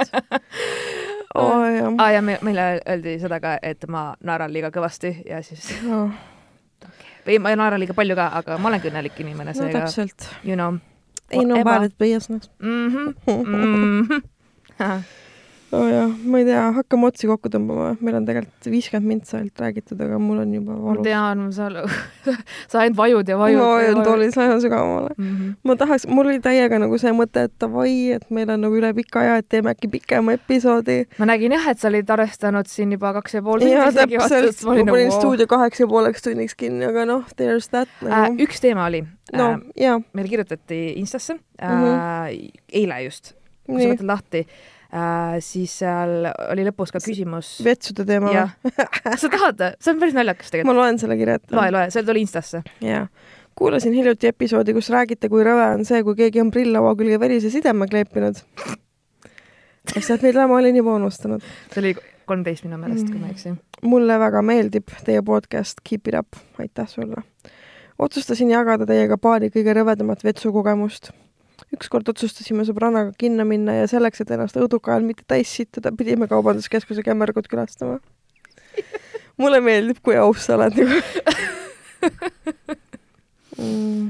[1.36, 2.14] oo jah ah,.
[2.14, 6.10] ja me, meile öeldi seda ka, et ma naeran liiga kõvasti ja siis, no,
[7.28, 10.30] või ma naeran liiga palju ka, aga ma olengi õnnelik inimene, no seega täpselt.
[10.44, 10.78] you know
[11.30, 11.74] ei no Whatever.
[11.74, 12.50] valid business.
[15.72, 15.78] mm.
[15.78, 15.78] -hmm.
[15.78, 15.78] Mm -hmm.
[15.78, 19.38] oo oh, jah, ma ei tea, hakkame otsi kokku tõmbama, meil on tegelikult viiskümmend mintsa
[19.38, 21.04] ainult räägitud, aga mul on juba ma valus.
[21.04, 21.70] tean, sa,
[22.72, 23.60] sa ainult vajud ja vajud.
[23.60, 25.10] ma vajun toolis väga sügavamale.
[25.18, 25.26] mm.
[25.26, 25.56] -hmm.
[25.64, 28.94] ma tahaks, mul oli täiega nagu see mõte, et davai, et meil on nagu üle
[28.94, 31.06] pika aja, et teeme äkki pikema episoodi.
[31.20, 34.36] ma nägin jah, et sa olid arvestanud siin juba kaks ja pool jaa, tundi vaata,
[34.36, 37.90] täpselt, ma ma panin nagu, stuudio kaheks ja pooleks tunniks kinni, aga noh, there's that
[38.04, 38.44] äh, nagu.
[38.44, 39.04] üks teema oli
[39.34, 42.50] no äh,, jaa, meile kirjutati Instasse äh, Mhm.
[42.74, 43.34] eile just,
[43.66, 44.46] kui sa võtad lahti
[44.94, 47.58] äh,, siis seal oli lõpus ka küsimus.
[47.66, 48.56] vetsude teema jah,
[49.22, 50.82] sa tahad, see on päris naljakas ma tegelikult.
[50.82, 51.56] loen selle kirja ette.
[51.56, 52.64] loe, loe, see tuli Instasse.
[52.86, 53.06] jaa.
[53.58, 57.54] kuulasin hiljuti episoodi, kus räägite, kui rõve on see, kui keegi on prilllaua külge verise
[57.54, 58.44] sideme kleepinud.
[59.98, 61.44] sealt mida ma olin juba unustanud?
[61.74, 61.96] see oli
[62.28, 63.56] kolmteist minu meelest, kui ma ei eksi.
[63.88, 67.24] mulle väga meeldib teie podcast Keep it up, aitäh sulle.
[68.00, 71.12] otsustasin jagada teiega paari kõige rõvedamat vetsukogemust.
[71.76, 76.30] Ükskord otsustasime sõbrannaga kinno minna ja selleks, et ennast õuduka ajal mitte täis sittuda, pidime
[76.32, 78.00] kaubanduskeskuse kämmergut külastama.
[79.42, 81.02] mulle meeldib, kui aus sa oled nagu
[83.58, 84.08] mm..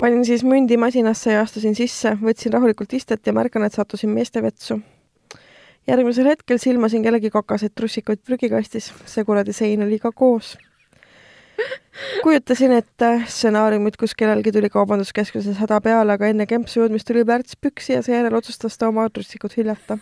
[0.00, 4.80] panin siis mündi masinasse ja astusin sisse, võtsin rahulikult istet ja märkan, et sattusin meestevetsu
[5.86, 10.56] järgmisel hetkel silmasin kellegi kakaseid trussikuid prügikastis, see kuradi sein oli ka koos.
[12.22, 17.56] Kujutasin ette stsenaariumit, kus kellelgi tuli kaubanduskeskuses häda peale, aga enne kempsu jõudmist tuli plärts
[17.60, 19.98] püksi ja seejärel otsustas ta oma trussikud hüljata.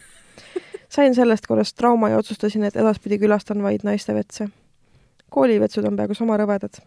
[0.88, 4.48] sain sellest korrast trauma ja otsustasin, et edaspidi külastan vaid naistevetse.
[5.30, 6.82] koolivetsud on peaaegu sama rõvedad.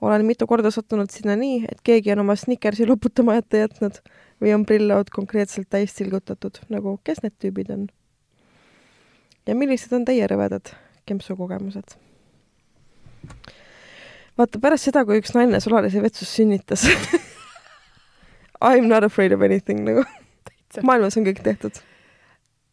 [0.00, 4.02] olen mitu korda sattunud sinna nii, et keegi on oma Snickersi loputamata jätnud
[4.42, 7.88] või on prillaud konkreetselt täis tilgutatud, nagu kes need tüübid on
[9.46, 10.72] ja millised on teie rõvedad
[11.08, 11.96] kempsukogemused?
[14.40, 16.86] Vaata pärast seda, kui üks naine sulalise vetsus sünnitas
[18.60, 20.04] I m not afraid of anything nagu,
[20.82, 21.80] maailmas on kõik tehtud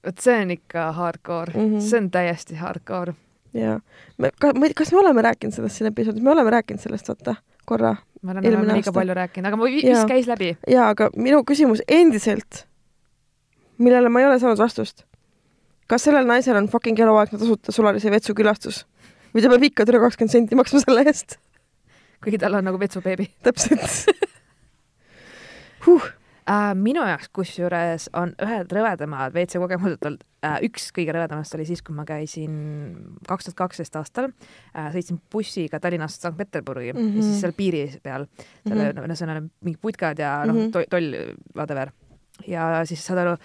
[0.07, 1.69] vot see on ikka hardcore mm.
[1.69, 1.81] -hmm.
[1.81, 3.13] see on täiesti hardcore.
[3.53, 3.79] ja
[4.17, 4.31] me,
[4.75, 7.95] kas me oleme rääkinud sellest siin episoodis, me oleme rääkinud sellest, vaata, korra.
[8.27, 8.91] Eelmine enam liiga aasta.
[8.91, 9.81] palju rääkinud, aga ma Jaa.
[9.89, 10.57] vist käis läbi.
[10.67, 12.65] jaa, aga minu küsimus endiselt,
[13.77, 15.03] millele ma ei ole saanud vastust.
[15.87, 18.85] kas sellel naisel on fucking eluaegne tasuta sulalise vetsu külastus
[19.33, 21.37] või ta peab ikka tule kakskümmend senti maksma selle eest?
[22.23, 24.05] Kuigi tal on nagu vetsubeebi täpselt
[25.85, 26.07] huh..
[26.49, 26.73] äh,.
[26.75, 31.81] minu jaoks kusjuures on ühed rõvedamad WC kogemused olnud äh,, üks kõige rõvedamast oli siis,
[31.85, 32.57] kui ma käisin
[33.27, 37.07] kaks tuhat kaksteist aastal äh,, sõitsin bussiga Tallinnast Sankt-Peterburgi mm Mhm.
[37.13, 37.15] -hmm.
[37.17, 38.25] ja siis seal piiri peal,
[38.67, 38.83] seal Mhm.
[38.87, 39.07] mm -hmm.
[39.11, 40.67] ühesõnaga mingid putkad ja noh mm Mhm.
[40.67, 40.71] -hmm.
[40.71, 41.91] to, toll, whatever.
[42.47, 43.37] ja siis saad aru,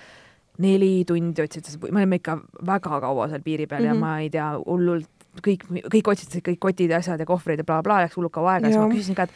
[0.58, 3.94] neli tundi otsiti me olime ikka väga kaua seal piiri peal mm -hmm.
[3.94, 4.02] Mhm.
[4.02, 5.08] ja ma ei tea, hullult
[5.40, 8.54] kõik, kõik otsitasid kõik kotid ja asjad ja kohvrid ja blablabla bla,, läks hullult kaua
[8.58, 9.30] aega ja siis ma küsisin ka, et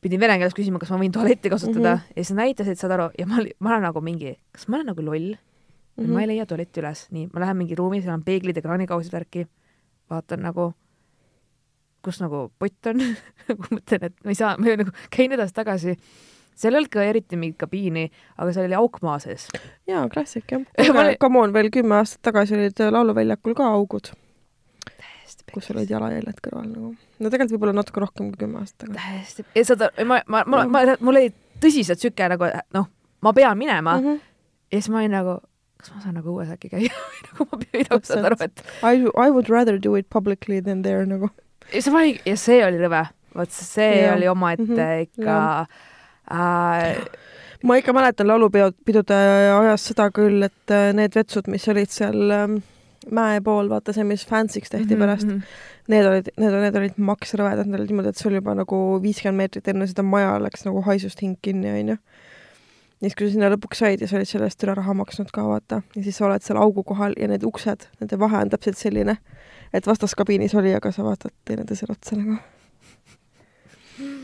[0.00, 2.08] pidin vene keeles küsima, kas ma võin tualetti kasutada mm Mhm.
[2.08, 2.16] -hmm.
[2.16, 5.02] ja siis näitasid, saad aru, ja ma, ma olen nagu mingi, kas ma olen nagu
[5.04, 5.38] loll mm,
[5.96, 6.06] Mhm.
[6.06, 6.12] -hmm.
[6.12, 9.12] ma ei leia tualetti üles, nii, ma lähen mingi ruumi, seal on peeglid ja kraanikausid
[9.12, 9.46] värki,
[10.10, 10.72] vaatan nagu,
[12.02, 12.96] kus nagu pott on
[13.48, 15.96] nagu mõtlen, et ma ei saa, ma nagu käin edasi-tagasi.
[16.54, 19.48] seal ei olnud ka eriti mingit kabiini, aga seal oli auk maa sees.
[19.86, 20.60] jaa, klassik jah.
[21.22, 24.12] Come on, veel kümme aastat tagasi olid Lauluväljakul ka augud.
[25.30, 26.94] Täiesti kus sul olid jalajäljed kõrval nagu.
[27.18, 29.04] no tegelikult võib-olla natuke rohkem kui kümme aastat tagasi.
[29.04, 31.30] täiesti, ja seda, ma, ma, ma, ma, mul oli
[31.62, 32.88] tõsiselt sihuke nagu noh,
[33.22, 34.06] ma pean minema mm.
[34.06, 34.20] -hmm.
[34.72, 35.36] ja siis ma olin nagu,
[35.78, 36.90] kas ma saan nagu õues äkki käia
[37.30, 38.64] nagu ma nagu saanud aru, et.
[38.82, 41.30] I, I would rather do it publicly than there nagu.
[41.72, 43.06] ja see oli, ja see oli rõve,
[43.36, 44.14] vot see ja.
[44.14, 45.02] oli omaette mm -hmm.
[45.02, 45.66] ikka
[46.32, 47.06] äh,
[47.62, 49.22] ma ikka mäletan laulupidude
[49.60, 52.60] ajast seda küll, et äh, need vetsud, mis olid seal ähm,
[53.14, 55.04] mäe pool, vaata see, mis fancy'ks tehti mm -hmm.
[55.04, 55.40] pärast, mhm.
[55.88, 59.68] need olid, need, need olid maksrõvedad, need olid niimoodi, et sul juba nagu viiskümmend meetrit
[59.68, 61.98] enne seda maja läks nagu haisust hing kinni, onju
[63.00, 65.30] ja siis, kui sa sinna lõpuks said ja sa olid selle eest üle raha maksnud
[65.32, 68.52] ka, vaata, ja siis sa oled seal augu kohal ja need uksed, nende vahe on
[68.52, 69.16] täpselt selline,
[69.72, 72.36] et vastaskabiinis oli, aga sa vaatad teineteisele otsa nagu.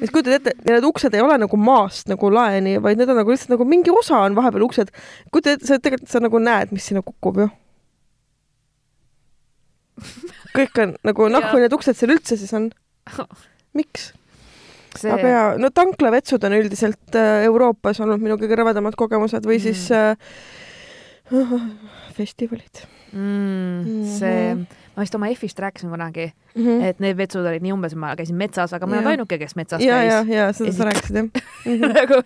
[0.00, 3.32] siis kujutad ette, need uksed ei ole nagu maast nagu laeni, vaid need on nagu
[3.32, 4.92] lihtsalt nagu mingi osa on vahepeal uksed.
[5.32, 7.48] kujutad ette, sa tegelikult, sa nagu näed, mis sinna kukub ju.
[10.56, 12.70] Kõik on nagu, kui need uksed seal üldse siis on.
[13.78, 14.12] miks?
[14.96, 15.12] see...
[15.12, 19.64] aga jaa, no tanklavetsud on üldiselt äh, Euroopas olnud minu kõige rõvedamad kogemused või mm.
[19.66, 20.16] siis äh,
[22.16, 24.04] festivalid mm,.
[24.16, 24.54] see,
[24.94, 26.84] ma vist oma EF-ist rääkisin kunagi mm, -hmm.
[26.90, 29.56] et need vetsud olid nii umbes, ma käisin metsas, aga ma ei olnud ainuke, kes
[29.58, 30.12] metsas ja, käis.
[30.12, 31.92] ja, ja seda sa rääkisid jah mhm.
[31.98, 32.22] nagu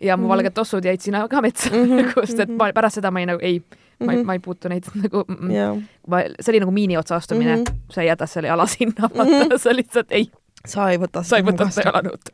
[0.00, 0.28] ja mu mm -hmm.
[0.34, 2.26] valged tossud jäid sinna ka metsa mm, -hmm.
[2.26, 3.62] sest et ma pärast seda ma ei nagu ei
[4.00, 4.24] mm, -hmm.
[4.26, 5.78] ma ei puutu neid nagu yeah.,
[6.08, 7.94] ma, see oli nagu miini otsa astumine mm, -hmm.
[7.94, 9.58] sa jätad selle jala sinna, vaata mm, -hmm.
[9.58, 10.30] sa lihtsalt ei
[10.66, 12.30] sa ei võta sa ei võta seda jalanõud.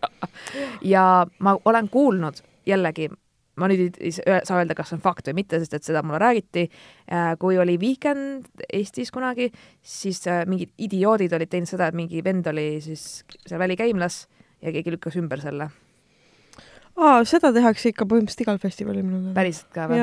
[0.82, 3.08] ja ma olen kuulnud jällegi,
[3.56, 6.18] ma nüüd ei saa öelda, kas see on fakt või mitte, sest et seda mulle
[6.20, 6.66] räägiti,
[7.12, 9.50] äh, kui oli Weekend Eestis kunagi,
[9.82, 14.24] siis äh, mingid idioodid olid teinud seda, et mingi vend oli siis seal välikäimlas
[14.62, 15.70] ja keegi lükkas ümber selle.
[16.96, 19.36] aa, seda tehakse ikka põhimõtteliselt igal festivalil minu teada.
[19.38, 20.02] päriselt ka või?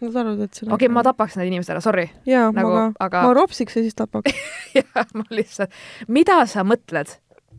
[0.00, 2.08] Jaa Nad arvavad, et see okei okay,, ma tapaks need inimesed ära, sorry.
[2.28, 3.22] jaa nagu,, ma ka aga...
[3.26, 4.34] ma ropsiks ja siis tapaks
[4.78, 5.74] jah, ma lihtsalt,
[6.08, 7.16] mida sa mõtled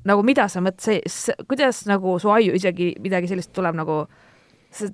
[0.07, 4.03] nagu mida sa mõtled, see, kuidas nagu su aju isegi midagi sellist tuleb nagu
[4.71, 4.93] see...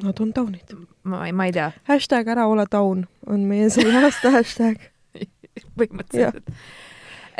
[0.00, 0.70] Nad on taunid.
[1.02, 1.70] ma, ma ei tea.
[1.90, 4.78] hashtag ära ole taun on meie selle aasta hashtag
[5.76, 6.54] põhimõtteliselt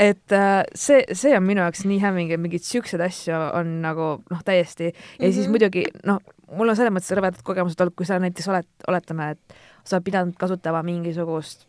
[0.00, 4.10] et äh, see, see on minu jaoks nii hämming, et mingeid siukseid asju on nagu
[4.32, 5.32] noh, täiesti ja mm -hmm.
[5.34, 5.50] siis mhm.
[5.52, 6.20] muidugi noh,
[6.56, 10.06] mul on selles mõttes rõvedad kogemused olnud, kui sa näiteks oled, oletame, et sa oled
[10.06, 11.68] pidanud kasutama mingisugust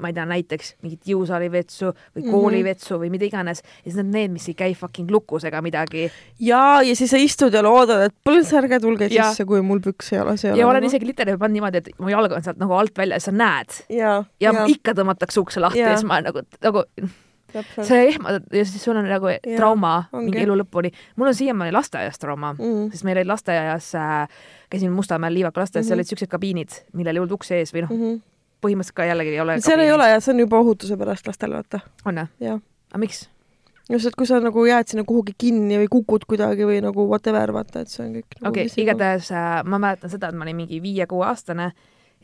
[0.00, 2.30] ma ei tea, näiteks mingit jõusaalivetsu või mhm.
[2.30, 3.04] koolivetsu mm -hmm.
[3.04, 6.10] või mida iganes ja siis need, need, mis ei käi fucking lukus ega midagi.
[6.40, 9.30] ja, ja siis sa istud ja loodad, et põlts, ärge tulge ja.
[9.30, 10.60] sisse, kui mul pükse jalas ei ole.
[10.60, 10.92] ja olen nagu.
[10.92, 13.80] isegi literaalselt pannud niimoodi, et mu jalg on sealt nagu alt väljas, sa näed.
[13.88, 16.84] ja, ja, ja ikka tõmmatakse ukse lahti ja, ja siis ma nagu, nagu.
[17.76, 20.30] Sa ehmatad ja siis sul on nagu ja, trauma ongi.
[20.30, 20.92] mingi elu lõpuni.
[21.16, 24.40] mul on siiamaani lasteaias trauma mm., sest meil olid lasteaias äh,,
[24.70, 25.88] käisin Mustamäel Liivaka lasteaias mm, -hmm.
[25.88, 28.20] seal olid siuksed kabiinid, millel ei olnud ukse ees või noh mm -hmm.,
[28.64, 29.60] põhimõtteliselt ka jällegi ei ole.
[29.60, 31.80] seal ei ole ja see on juba ohutuse pärast lastele, vaata.
[32.04, 32.60] on jah?
[32.90, 33.26] aga miks?
[33.90, 37.52] just, et kui sa nagu jääd sinna kuhugi kinni või kukud kuidagi või nagu whatever,
[37.54, 40.46] vaata, et see on kõik nagu okei okay,, igatahes äh, ma mäletan seda, et ma
[40.46, 41.70] olin mingi viie-kuueaastane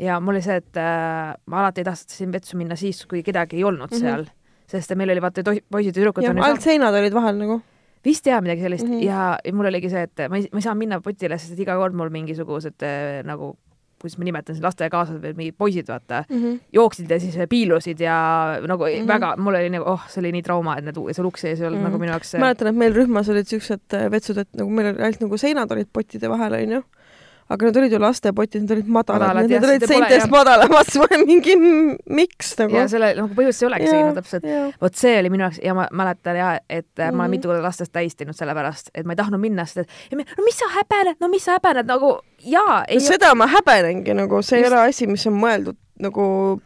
[0.03, 3.65] ja mul oli see, et äh, ma alati tahtsin vetsu minna siis, kui kedagi ei
[3.69, 4.01] olnud mm -hmm.
[4.01, 4.27] seal,
[4.67, 6.25] sest meil oli vaata poisid ja tüdrukud.
[6.27, 7.61] ja alt seinad olid vahel nagu
[8.05, 9.05] vist jah, midagi sellist mm -hmm.
[9.07, 11.77] ja, ja mul oligi see, et ma ei, ma ei saa minna potile, sest iga
[11.77, 13.57] kord mul mingisugused äh, nagu
[14.03, 16.61] kuidas ma nimetan lastekaaslased või mingid poisid, vaata mm, -hmm.
[16.73, 18.17] jooksid ja siis piilusid ja
[18.67, 19.09] nagu mm -hmm.
[19.09, 21.67] väga, mul oli nagu, oh, see oli nii trauma, et need, seal ukse ees ei
[21.67, 21.91] olnud mm -hmm.
[21.91, 22.35] nagu minu jaoks.
[22.35, 25.89] mäletan, et meil rühmas olid siuksed vetsud, et nagu meil oli ainult nagu seinad olid
[25.93, 26.83] pottide vahel, onju
[27.53, 31.09] aga need olid ju lastepotid, need olid madalad, madalad, need olid seintest madalamad, siis ma
[31.11, 31.57] olin mingi
[32.19, 32.77] miks nagu.
[32.79, 34.49] ja selle nagu põhjust ei olekski no, täpselt.
[34.83, 37.17] vot see oli minu jaoks ja ma mäletan ja, et mm -hmm.
[37.17, 37.37] ma olen mhm.
[37.37, 40.45] mitu korda lastest täis teinud sellepärast, et ma ei tahtnud minna, sest et ja, no
[40.45, 42.85] mis sa häbened, no mis sa häbened nagu jaa.
[42.95, 46.61] no seda ma häbenengi nagu, see ei ole asi, mis on mõeldud nagu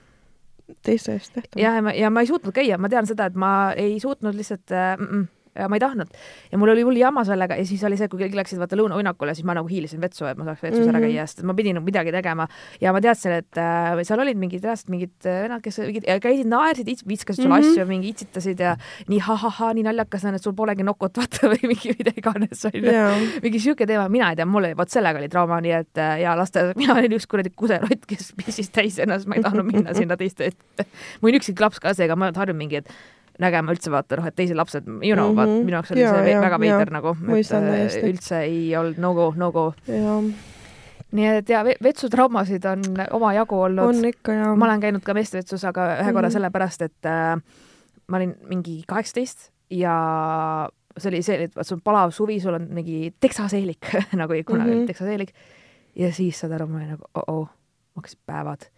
[0.82, 1.60] teiste eest tehtav.
[1.62, 4.34] jah, ja ma, ja ma ei suutnud käia, ma tean seda, et ma ei suutnud
[4.34, 6.12] lihtsalt äh, mm -mm ja ma ei tahtnud.
[6.52, 9.34] ja mul oli hull jama sellega ja siis oli see, kui kõik läksid vaata lõunauinakule,
[9.36, 10.94] siis ma nagu hiilisin vetsu, et ma saaks vetsus mm -hmm.
[10.94, 11.14] ära mhm.
[11.14, 12.48] käia, sest ma pidin nagu midagi tegema.
[12.80, 16.46] ja ma teadsin, et äh, seal olid mingid reaalselt mingid äh, vennad, kes mingid, käisid,
[16.46, 17.72] naersid, viskasid sulle mm -hmm.
[17.72, 18.76] asju, mingi itsitasid ja
[19.08, 22.84] nii ha-ha-ha, nii naljakas on, et sul polegi nokut, vaata või mingi mida iganes onju
[22.84, 23.20] yeah..
[23.42, 26.20] mingi siuke teema, mina ei tea, mul oli, vot sellega oli trauma, nii et äh,
[26.20, 29.94] ja laste, mina olin üks kuradi kuserott, kes pissis täis ennast, ma ei tahtnud minna
[30.00, 30.86] sinna teiste ette.
[31.20, 34.18] mul on üksik laps ka seega, ma ei olnud harjunud mingi, et nägema üldse vaata
[34.20, 35.36] noh, et teised lapsed, you know mm, -hmm.
[35.36, 39.00] vaat minu jaoks oli ja, see ja, väga veider nagu, et äh, üldse ei olnud
[39.02, 39.66] no go, no go.
[41.16, 44.06] nii et ja vetsutraumasid on omajagu olnud.
[44.56, 46.32] ma olen käinud ka meestevetsus, aga ühe korra mm -hmm.
[46.32, 47.36] sellepärast, et äh,
[48.08, 52.54] ma olin mingi kaheksateist ja see oli see, et vaat sul on palav suvi, sul
[52.54, 54.86] on mingi teksaseelik nagu kunagi mm -hmm.
[54.86, 55.32] teksaseelik
[55.96, 57.48] ja siis saad aru, ma olin nagu oh-oh,
[57.96, 58.68] hakkasid päevad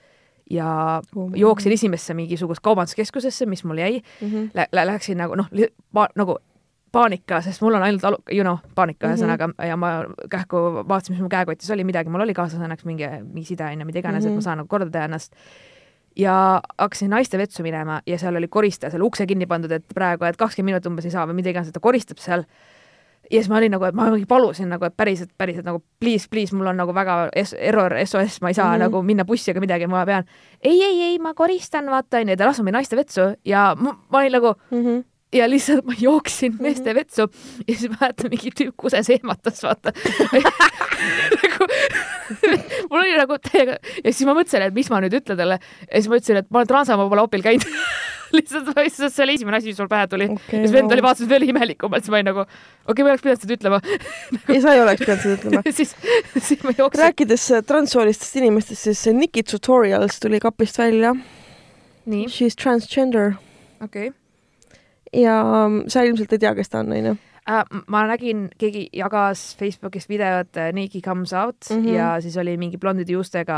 [0.51, 4.28] ja Oh jooksin esimesse mingisugust kaubanduskeskusesse, mis mul jäi mm.
[4.28, 4.51] -hmm.
[4.55, 5.46] Lä-, lä- läksin nagu noh,
[6.16, 6.38] nagu
[6.92, 9.14] paanika, sest mul on ainult alu-, you know, paanika Mhm.
[9.16, 9.66] ühesõnaga mm -hmm.
[9.66, 10.57] ja ma kähku
[10.88, 14.24] vaatasin, mis mu käekotis oli, midagi mul oli kaasas õnneks mingi, mingi sideaine, mida iganes
[14.24, 14.28] mm, -hmm.
[14.28, 14.36] et Mhm.
[14.36, 15.32] ma saan nagu korda teha ennast.
[16.16, 20.24] ja hakkasin naiste vetsu minema ja seal oli koristaja seal ukse kinni pandud, et praegu,
[20.24, 22.42] et kakskümmend minutit umbes ei saa või mida iganes, ta koristab seal.
[23.31, 26.29] Ja siis ma olin nagu, et ma mingi palusin nagu, et päriselt, päriselt nagu please,
[26.31, 28.74] please, mul on nagu väga es- error, SOS, ma ei saa mm.
[28.74, 28.79] -hmm.
[28.87, 30.24] nagu minna bussi ega midagi, ma pean.
[30.64, 34.18] ei, ei, ei, ma koristan, vaata onju, ta laseb mind naiste vetsu ja ma, ma
[34.18, 35.05] olin nagu Mm -hmm.
[35.35, 36.62] Ja lihtsalt ma jooksin Mhm.
[36.62, 37.29] meeste vetsu
[37.68, 39.93] ja siis mäletan, mingi tüüp kuses ehmatas, vaata
[41.43, 41.66] nagu
[42.91, 45.97] mul oli nagu täiega ja siis ma mõtlesin, et mis ma nüüd ütlen talle ja
[45.97, 47.66] siis ma ütlesin, et ma olen Transamaa pole opil käinud
[48.37, 51.05] lihtsalt lihtsalt, see oli esimene asi, mis mul pähe tuli Okei, ja siis vend oli
[51.05, 53.81] vaatas veel imelikumalt, siis ma olin nagu, okei okay,, ma ei oleks pidanud seda ütlema
[54.53, 55.62] ei, sa ei oleks pidanud seda ütlema.
[55.79, 55.95] siis,
[56.37, 57.03] siis ma jooksin.
[57.05, 61.14] rääkides äh, transsoolistest inimestest, siis see Nikki Tutorials tuli kapist välja.
[62.09, 63.35] She is transgender
[63.85, 64.28] okei okay.
[65.12, 67.16] Ja mm, sa ilmselt ei tea, kes ta on, onju.
[67.48, 67.64] äh,.
[67.86, 71.86] ma nägin, keegi jagas Facebookis videot äh, Nikki comes out mm Mhm.
[71.86, 71.94] -hmm.
[71.96, 73.54] ja siis oli mingi blondide juustega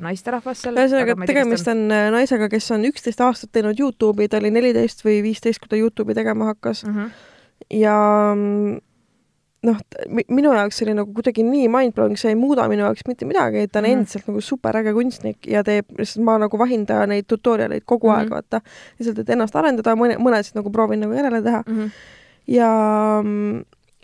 [0.00, 0.74] naisterahvas seal.
[0.76, 5.22] ühesõnaga, tegemist on äh, naisega, kes on üksteist aastat teinud Youtube'i, ta oli neliteist või
[5.22, 6.94] viisteist, kui ta Youtube'i tegema hakkas mm.
[6.94, 7.10] -hmm.
[7.70, 7.96] ja
[9.64, 9.78] noh,
[10.28, 13.78] minu jaoks oli nagu kuidagi nii mindblowing, see ei muuda minu jaoks mitte midagi, ta
[13.80, 13.98] on mm Mhm.
[14.00, 18.12] endiselt nagu superäge kunstnik ja teeb, lihtsalt ma nagu vahin ta neid tutorialeid kogu mm
[18.12, 18.28] Mhm.
[18.28, 18.34] -hmm.
[18.34, 18.60] aeg, vaata.
[18.98, 21.90] lihtsalt, et ennast arendada, mõne, mõnesid nagu proovin nagu järele teha Mm -hmm.
[22.46, 22.70] ja,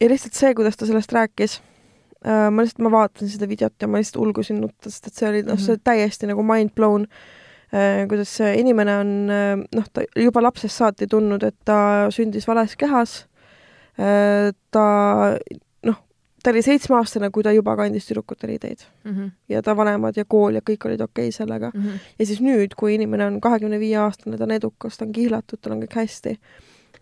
[0.01, 1.61] ja lihtsalt see, kuidas ta sellest rääkis
[2.25, 5.29] äh,, ma lihtsalt, ma vaatasin seda videot ja ma lihtsalt ulgusin nutta, sest et see
[5.29, 5.83] oli, noh, see Mhm.
[5.85, 7.07] täiesti nagu mind blown
[7.73, 8.07] äh,.
[8.09, 12.77] kuidas see inimene on äh, noh, ta juba lapsest saati tundnud, et ta sündis vales
[12.77, 13.27] kehas.
[13.97, 14.84] Ta
[15.86, 15.99] noh,
[16.43, 19.30] ta oli seitsmeaastane, kui ta juba kandis tüdrukute riideid Mm -hmm.
[19.49, 21.70] ja ta vanemad ja kool ja kõik olid okei okay sellega.
[21.74, 21.99] Mm -hmm.
[22.18, 25.59] ja siis nüüd, kui inimene on kahekümne viie aastane, ta on edukas, ta on kihlatud,
[25.62, 26.38] tal on kõik hästi,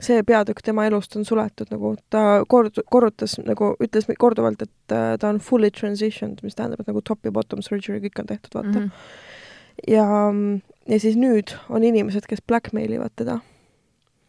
[0.01, 5.17] see peatükk tema elust on suletud nagu ta kord-, korrutas nagu, ütles korduvalt, et äh,
[5.19, 8.55] ta on fully transitioned, mis tähendab, et nagu top ja bottom surgery kõik on tehtud,
[8.55, 8.75] vaata mm.
[8.75, 8.91] Mhm.
[8.91, 9.93] -hmm.
[9.95, 10.07] ja,
[10.95, 13.41] ja siis nüüd on inimesed, kes blackmail ivad teda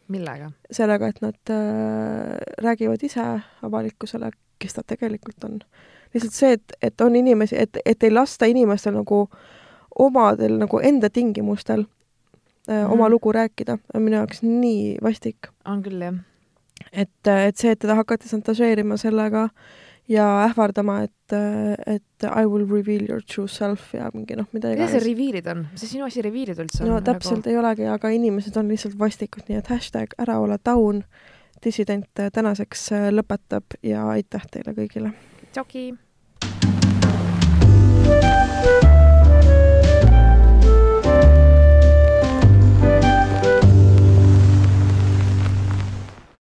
[0.10, 0.52] millega?
[0.72, 3.26] sellega, et nad äh, räägivad ise
[3.64, 5.60] avalikkusele, kes ta tegelikult on.
[6.14, 9.28] lihtsalt see, et, et on inimesi, et, et ei lasta inimestel nagu
[10.00, 12.92] omadel nagu enda tingimustel äh, mm.
[12.92, 13.12] oma Mhm.
[13.12, 15.52] lugu rääkida, on minu jaoks nii vastik.
[15.66, 16.16] on küll jah.
[16.92, 19.50] et, et see, et teda hakati šantažeerima sellega
[20.10, 21.36] ja ähvardama, et,
[21.86, 24.94] et I will reveal your true self ja mingi noh, mida iganes.
[24.94, 26.94] mida see reveal'id on, mis see sinu asi reveal'id üldse on?
[26.94, 27.54] no täpselt nagu...
[27.54, 31.04] ei olegi, aga inimesed on lihtsalt vastikud, nii et hashtag ära ole taun,
[31.64, 35.14] dissident tänaseks äh, lõpetab ja aitäh teile kõigile.
[35.54, 35.90] tšoki!